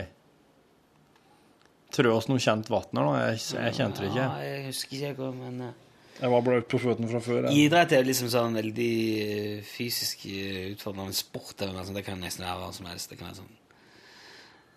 [1.93, 3.13] Trø oss noe kjent vann her nå.
[3.21, 4.23] Jeg, jeg kjente det ikke.
[4.25, 5.73] Ja, jeg husker ikke men eh,
[6.21, 7.47] Jeg var blaut på føttene fra før.
[7.49, 7.65] jeg.
[7.67, 8.91] Idrett er liksom sånn veldig
[9.23, 11.55] eh, fysisk eh, utfordrende sport.
[11.59, 11.97] Eller noe sånt.
[11.99, 13.09] Det kan nesten være hva som helst.
[13.09, 13.51] Det kan være sånn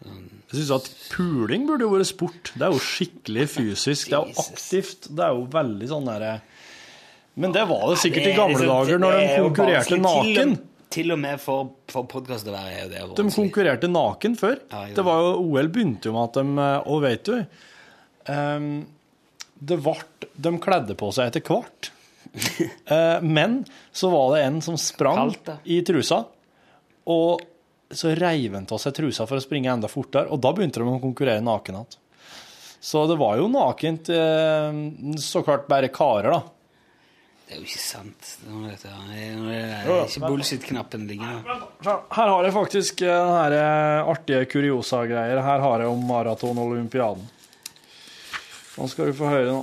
[0.06, 2.52] Jeg syns at puling burde jo vært sport.
[2.56, 4.10] Det er jo skikkelig fysisk.
[4.10, 5.10] Det er jo aktivt.
[5.12, 6.32] Det er jo veldig sånn derre
[7.36, 10.34] Men det var det sikkert Det i gamle liksom- dager, når de er konkurrerte vanskelig.
[10.34, 10.58] Til og- naken.
[10.96, 14.60] Til og med for, for podkast å være er jo det De konkurrerte naken før.
[14.70, 14.86] Ja.
[14.94, 17.46] Det var jo, OL begynte jo med at de Og vet du
[18.26, 18.86] ehm,
[19.58, 21.92] det vart, De kledde på seg etter hvert.
[22.86, 23.60] Eh, men
[23.94, 26.18] så var det en som sprang Kalt, i trusa,
[27.08, 27.40] og
[27.90, 30.90] så reiv han av seg trusa for å springe enda fortere, og da begynte de
[30.90, 31.96] å konkurrere naken igjen.
[32.86, 36.42] Så det var jo nakent, eh, så klart bare karer, da.
[37.46, 38.30] Det er jo ikke sant.
[38.42, 38.80] Nå er
[39.38, 41.58] nå er det ikke bullshit-knappen liggende.
[41.86, 45.38] Her har jeg faktisk Denne den her eh, artige kuriosa-greier.
[45.46, 47.22] Her har jeg om maraton og olympiaden.
[48.76, 49.60] Nå skal du få høre nå.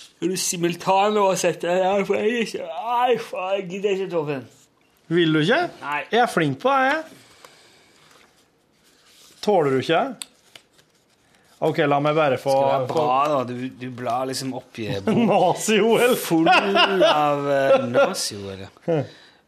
[0.00, 1.68] Skal du simultanoversette?
[1.80, 2.00] jeg er
[2.44, 4.42] ikke Nei, faen, jeg gidder ikke, Torfinn.
[5.10, 5.60] Vil du ikke?
[5.82, 6.00] Nei.
[6.12, 7.02] Jeg er flink på det, jeg.
[9.40, 10.02] Tåler du ikke?
[11.60, 13.40] OK, la meg bare få Det være bra, da.
[13.48, 14.86] Du, du blar liksom opp i
[15.30, 16.14] Nazi-OL.
[16.20, 18.62] full av uh, Nazi-OL.
[18.86, 19.00] ja.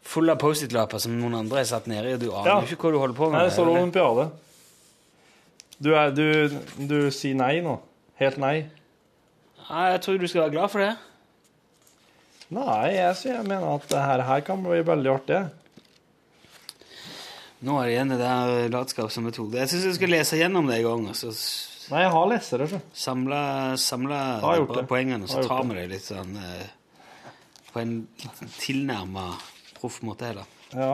[0.03, 2.57] Full av Post-It-lapper som noen andre har satt nedi, og du aner Ja.
[2.67, 3.37] ikke hva du holder på med.
[3.37, 4.25] Nei, det står olympiade.
[5.79, 6.57] Du, er, du,
[6.91, 7.77] du sier nei nå.
[8.19, 8.57] Helt nei.
[9.69, 10.93] Nei, jeg tror du skal være glad for det.
[12.53, 15.41] Nei, jeg, jeg mener at det her, her kan bli veldig artig.
[17.63, 19.55] Nå er det igjen det der latskap som metode.
[19.61, 21.05] Jeg syns jeg skal lese gjennom det en gang.
[21.13, 21.31] og så
[21.91, 23.39] Nei, jeg har lest det, samle,
[23.79, 24.19] samle
[24.87, 26.69] poengene, og så tar vi det litt sånn eh,
[27.73, 29.25] på en litt tilnærma
[29.79, 30.47] proff måte heller.
[30.71, 30.93] Ja.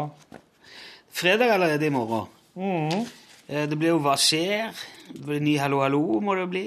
[1.14, 2.26] Fredag allerede i morgen.
[2.58, 3.06] Mm.
[3.48, 4.74] Eh, Det blir jo Hva skjer?
[5.14, 6.66] Det blir ny Hallo, hallo, må det bli.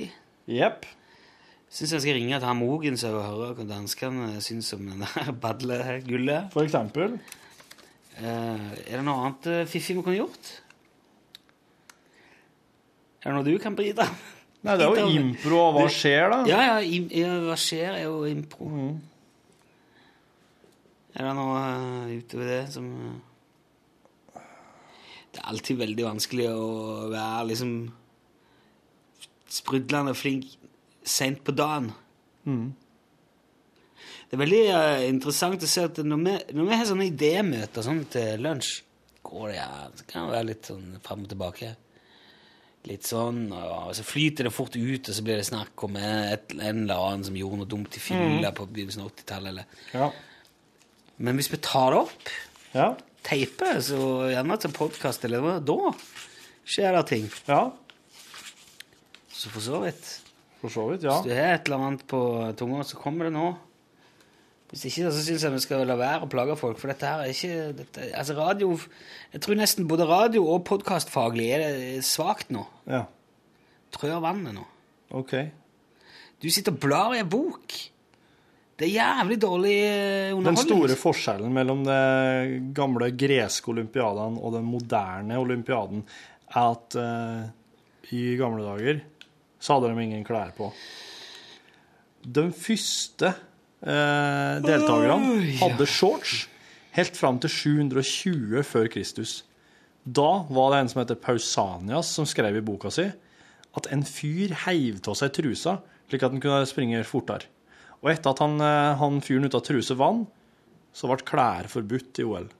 [0.50, 0.86] Jepp.
[1.73, 5.31] Syns jeg skal ringe til han Mogens og høre hva danskene syns om den der
[5.45, 6.51] badlegullet.
[6.53, 7.16] For eksempel.
[8.18, 10.51] Uh, er det noe annet eh, fiffig vi kunne gjort?
[13.23, 14.29] Er det noe du kan bidra med?
[14.62, 16.37] Nei, det er jo impro, og hva skjer da?
[16.47, 18.68] Ja, ja, im, ja, hva skjer er jo impro.
[18.68, 18.93] Mm.
[21.16, 22.87] Er det noe uh, utover det som
[24.37, 24.45] uh,
[25.33, 26.68] Det er alltid veldig vanskelig å
[27.11, 27.73] være liksom
[29.53, 30.61] sprudlende flink
[31.05, 31.90] seint på dagen.
[34.32, 37.84] Det er veldig uh, interessant å se at når vi, når vi har sånne idémøter
[37.84, 38.70] sånn til lunsj,
[39.22, 41.72] går det ja, så kan det være litt sånn fram og tilbake.
[42.88, 46.50] Litt sånn, og så flyter det fort ut, og så blir det snakk om et,
[46.57, 49.76] en eller annen som gjorde noe dumt i fylla på begynnelsen av 80-tallet.
[49.94, 50.09] Ja.
[51.22, 52.32] Men hvis vi tar det opp,
[52.74, 52.88] Ja.
[53.22, 54.00] teiper, så
[54.32, 55.92] gjerne til podkast eller noe, da
[56.64, 57.30] skjer det ting.
[57.46, 57.62] ja.
[59.32, 60.09] Så for så vidt.
[60.63, 61.17] For så vidt, ja.
[61.19, 62.23] Hvis du har et eller annet på
[62.59, 63.49] tunga, så kommer det nå.
[64.73, 67.21] Hvis ikke, så syns jeg vi skal la være å plage folk, for dette her
[67.27, 68.71] er ikke dette, Altså, radio
[69.35, 72.65] Jeg tror nesten både radio- og podkastfaglig er det svakt nå.
[72.89, 73.05] ja.
[73.93, 74.63] Trør vannet nå.
[75.13, 75.35] Ok.
[76.41, 77.75] Du sitter og blar i en bok.
[78.81, 79.75] Det er jævlig dårlig
[80.33, 80.47] underholdning.
[80.57, 81.99] Den store forskjellen mellom de
[82.73, 86.07] gamle greske olympiadene og den moderne olympiaden
[86.49, 87.45] er at uh,
[88.17, 89.05] i gamle dager
[89.63, 90.73] så hadde de ingen klær på.
[92.23, 96.47] De første eh, deltakerne hadde shorts
[96.97, 99.43] helt fram til 720 før Kristus.
[100.03, 103.07] Da var det en som heter Pausanias som skrev i boka si
[103.73, 105.79] at en fyr heiv av seg trusa
[106.11, 107.49] slik at han kunne springe fortere.
[108.03, 110.27] Og etter at han, eh, han fyren ut av truse vann,
[110.93, 112.51] så ble klær forbudt i OL.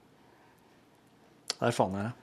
[1.59, 2.22] Der fant jeg det.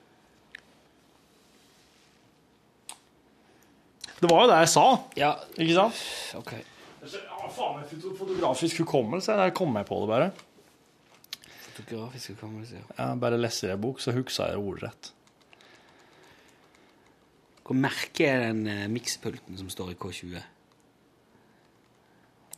[4.21, 4.85] Det var jo det jeg sa,
[5.17, 6.01] Ja, ikke sant?
[6.37, 6.51] ok.
[7.01, 9.33] Ja, faen meg foto- fotografisk hukommelse.
[9.41, 10.27] Der kom jeg på det bare.
[11.73, 12.85] Fotografisk hukommelse, ja.
[12.99, 15.13] Jeg bare leser jeg bok, så husker jeg ordrett.
[17.65, 20.33] Hvor merke er den eh, mikspulten som står i K20?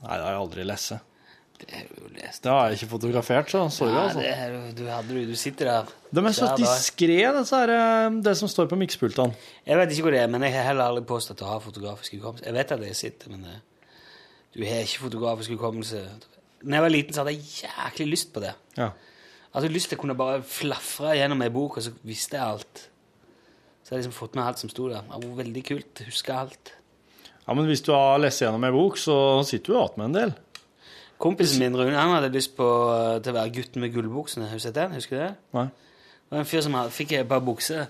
[0.02, 0.94] Nei, det har jeg aldri lest.
[1.62, 2.42] Det har du jo lest.
[2.42, 4.18] Det har jeg ikke fotografert, så sorry, Ja, altså.
[4.18, 5.92] det er, du, du, hadde, du, sitter der.
[6.10, 6.64] De er så hver dag.
[6.64, 9.36] diskré, disse her, eh, det som står på mikspultene.
[9.66, 12.18] Jeg vet ikke hvor det er, men jeg har heller aldri påstått å ha fotografisk
[12.18, 12.44] hukommelse.
[12.48, 13.60] Jeg vet at jeg sitter, men eh,
[14.56, 16.02] du har ikke fotografisk hukommelse.
[16.62, 18.52] Når jeg var liten, så hadde jeg jæklig lyst på det.
[18.76, 18.90] Ja.
[18.92, 22.44] Jeg hadde lyst til å kunne bare flafre gjennom ei bok, og så visste jeg
[22.44, 22.86] alt.
[23.82, 25.02] Så jeg har liksom fått med alt som sto der.
[25.08, 26.02] Det var veldig kult.
[26.06, 26.72] Huske alt.
[27.46, 30.18] ja, men hvis du har lest gjennom en bok, så sitter du igjen med en
[30.20, 30.34] del.
[31.18, 34.48] Kompisen min, Rune, han hadde lyst på, eh, til å være gutten med gullbuksene.
[34.48, 34.96] Har du sett den?
[34.96, 35.34] Husker du det?
[35.54, 35.66] Nei.
[35.66, 37.86] Det var en fyr som hadde, fikk et par bukser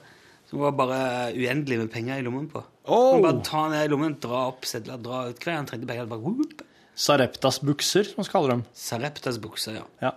[0.51, 2.61] som var bare uendelig med penger i lommen på.
[2.85, 3.15] Oh!
[3.15, 6.11] Han bare ta ned i lommen, dra opp sedler, dra ut hver han trengte penger.
[6.11, 6.61] Bare, whoop.
[6.93, 8.65] Sareptas bukser, som vi kaller dem.
[8.77, 9.87] Sareptas bukser, ja.
[10.03, 10.13] Ja.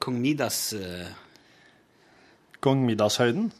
[0.00, 1.10] Kong Midas uh,
[2.64, 3.52] Kong Middagshøyden.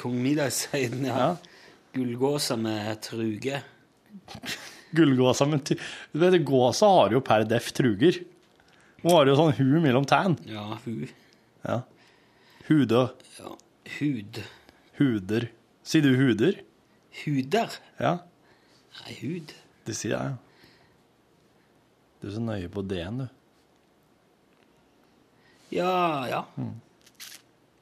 [0.00, 1.18] Kong Midas-høyden, ja.
[1.18, 1.70] Ja.
[1.94, 3.62] Gullgåser med truge.
[4.96, 5.74] Gullgåsa, men du
[6.20, 8.20] vet, gåsa har jo per def truger.
[9.02, 10.36] Hun har jo sånn hu mellom tærne.
[10.46, 11.06] Ja, hu.
[11.64, 11.80] Ja.
[12.68, 13.06] Hude.
[13.38, 13.54] Ja.
[13.98, 14.42] Hud.
[15.00, 15.48] Huder.
[15.82, 16.60] Sier du huder?
[17.24, 17.72] Huder?
[18.00, 18.18] Ja,
[19.02, 19.52] Nei, hud.
[19.88, 20.36] det sier jeg ja.
[22.22, 23.28] Du er så nøye på D-en, du.
[25.72, 26.42] Ja, ja.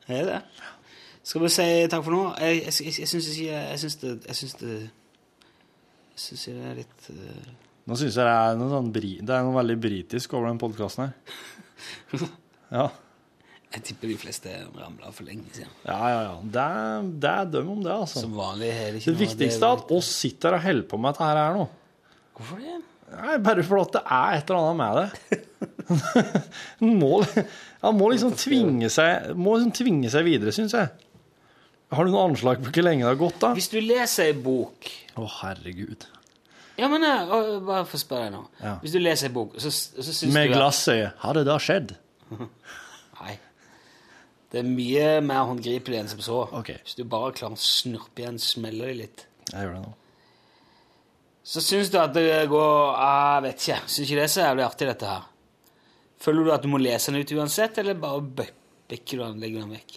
[0.09, 0.39] Er det?
[1.27, 2.23] Skal vi si takk for nå?
[2.41, 4.77] Jeg, jeg, jeg, jeg syns det, Jeg syns det
[6.21, 7.53] syns Jeg det er litt uh...
[7.91, 10.61] Nå syns jeg det er noe, sånn bri det er noe veldig britisk over den
[10.63, 12.27] podkasten her.
[12.71, 12.85] Ja.
[13.75, 15.73] Jeg tipper de fleste ramla for lenge siden.
[15.87, 16.37] ja, ja, ja.
[16.55, 18.23] Det er, det er døm om det, altså.
[18.23, 21.17] Som vanlig er det ikke Det viktigste er at oss sitter og holder på med
[21.17, 21.65] dette her nå.
[22.39, 22.77] Hvorfor det?
[23.11, 25.41] Nei, bare fordi det er et eller annet med det.
[26.81, 27.13] Han må,
[27.99, 31.10] må liksom tvinge seg, må liksom tvinge seg videre, syns jeg.
[31.91, 33.49] Har du noe anslag på hvor lenge det har gått, da?
[33.57, 34.87] Hvis du leser ei bok
[35.19, 36.05] Å, herregud.
[36.79, 38.43] Ja, men jeg, å, Bare få spørre deg nå.
[38.63, 38.77] Ja.
[38.85, 41.57] Hvis du leser ei bok, så, så syns du Med at- glasset Har det da
[41.61, 41.97] skjedd?
[43.21, 43.35] Nei.
[44.51, 46.39] Det er mye mer håndgripelig enn som så.
[46.59, 46.71] Ok.
[46.87, 49.27] Hvis du bare klarer å snurpe igjen, smeller det litt.
[49.53, 49.93] Jeg gjør det nå.
[51.51, 53.77] Så syns du at det går Jeg vet ikke.
[53.91, 55.27] Syns ikke det er så jævlig artig, dette her.
[56.21, 58.51] Føler du at du må lese den ut uansett, eller bare bø-
[58.91, 59.95] bekker du den, legger den vekk?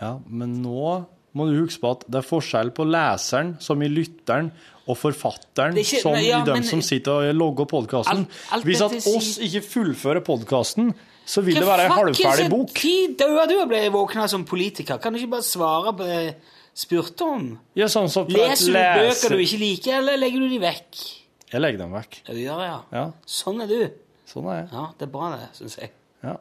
[0.00, 3.88] Ja, men nå må du huske på at det er forskjell på leseren, som i
[3.88, 4.50] lytteren,
[4.88, 8.26] og forfatteren, er ikke- som ja, i dem men- som sitter og logger podkasten.
[8.64, 10.94] Hvis at oss ikke fullfører podkasten,
[11.26, 12.68] så vil det være ei halvferdig bok.
[12.74, 14.98] Tid døde du og ble våkna som politiker.
[14.98, 16.34] Kan du ikke bare svare på det jeg
[16.74, 17.58] spurte om?
[17.76, 21.14] Ja, sånn at Leser du lese- bøker du ikke liker, eller legger du de vekk?
[21.52, 22.20] Jeg legger dem vekk.
[22.28, 22.80] Ja, du gjør det, ja.
[22.92, 23.90] Ja, Sånn er du.
[24.26, 24.68] sånn er jeg.
[24.72, 25.90] Ja, det er bra, det, syns jeg.
[26.24, 26.36] Ja.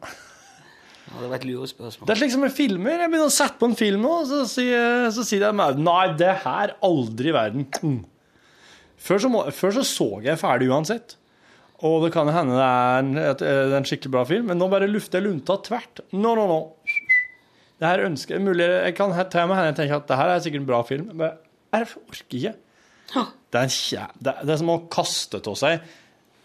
[1.07, 2.07] Ja, det var et lurespørsmål.
[2.07, 2.99] Det er slik som med filmer.
[2.99, 6.33] Jeg begynner å sette på en film, og så sier, så sier de Nei, det
[6.43, 7.67] her aldri i verden.
[7.81, 8.01] Mm.
[9.07, 11.15] Før, så må, før så så jeg ferdig uansett.
[11.87, 14.67] Og det kan hende det er en, et, er en skikkelig bra film, men nå
[14.71, 16.01] bare lufter jeg lunta tvert.
[16.11, 16.61] No, no, no.
[17.77, 20.41] Det her ønsker mulig Jeg kan ta med henne og tenke at det her er
[20.41, 21.11] sikkert en bra film.
[21.13, 21.37] Men
[21.75, 22.55] jeg orker ikke.
[23.53, 25.85] Det er, en det er som å kaste av seg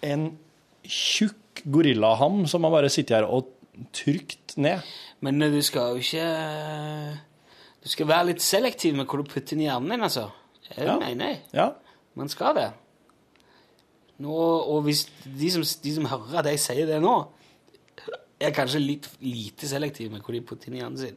[0.06, 0.28] en
[0.82, 3.48] tjukk gorillaham som har bare sittet her og
[3.96, 4.80] trykt ned.
[5.20, 6.26] Men eh, du skal jo ikke
[7.82, 10.28] Du skal være litt selektiv med hvor du putter inn hjernen din, altså.
[10.76, 10.98] Jeg Ja.
[11.00, 11.40] mener jeg.
[11.52, 11.70] Ja.
[12.14, 12.68] Man skal det.
[14.22, 14.30] Nå,
[14.70, 17.14] og hvis de som, de som hører at jeg sier det nå,
[18.42, 21.16] er kanskje litt lite selektive med hvor de putter inn hjernen sin.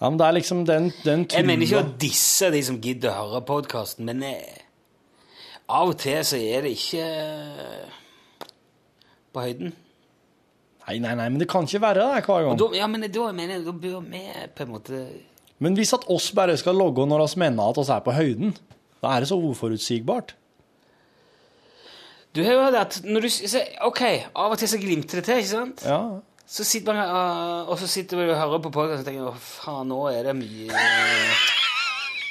[0.00, 3.10] ja, men det er liksom den, den Jeg mener ikke å disse de som gidder
[3.10, 4.62] å høre podkasten, men jeg,
[5.68, 7.92] av og til så er det ikke eh,
[9.34, 9.74] på høyden.
[10.88, 12.58] Nei, nei, nei, men det kan ikke være det hver gang.
[12.60, 14.22] da, ja, men da mener jeg, da bør vi
[14.56, 15.00] på en måte
[15.60, 18.54] Men hvis at oss bare skal logge når oss mener at oss er på høyden,
[19.02, 20.32] da er det så uforutsigbart.
[22.32, 25.26] Du har jo hørt at når du så, Ok, av og til så glimter det
[25.28, 25.84] til, ikke sant?
[25.84, 26.00] Ja.
[26.48, 29.36] Så sitter man, uh, og så sitter du og hører på podkasten og tenker Å,
[29.36, 30.86] faen, nå er det mye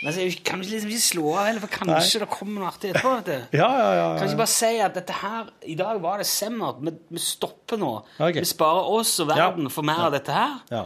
[0.04, 2.92] Men så kan du liksom ikke slå av heller, for kanskje det kommer noe artig
[2.92, 3.14] etterpå.
[3.18, 3.38] vet du.
[3.58, 4.08] Ja, ja, ja.
[4.20, 6.78] Kan ikke bare si at dette her I dag var det semmert.
[6.86, 7.90] Vi, vi stopper nå.
[8.20, 8.42] Okay.
[8.44, 10.60] Vi sparer oss og verden for mer av dette her.
[10.74, 10.84] ja.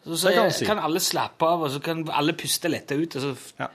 [0.00, 0.64] Så, så Det kan kan, si.
[0.64, 3.66] kan alle slappe av, og så kan alle puste letta ut, og så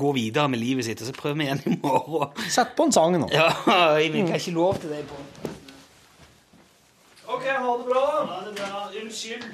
[0.00, 1.00] gå videre med livet sitt.
[1.04, 2.32] Og så prøver vi igjen i morgen.
[2.56, 3.28] Sett på en sang nå.
[3.32, 3.50] Ja,
[4.00, 5.04] jeg vil ikke lov til det.
[5.10, 5.14] på
[7.28, 8.04] OK, ha det bra.
[8.32, 8.88] Ha det bra.
[9.02, 9.44] Unnskyld.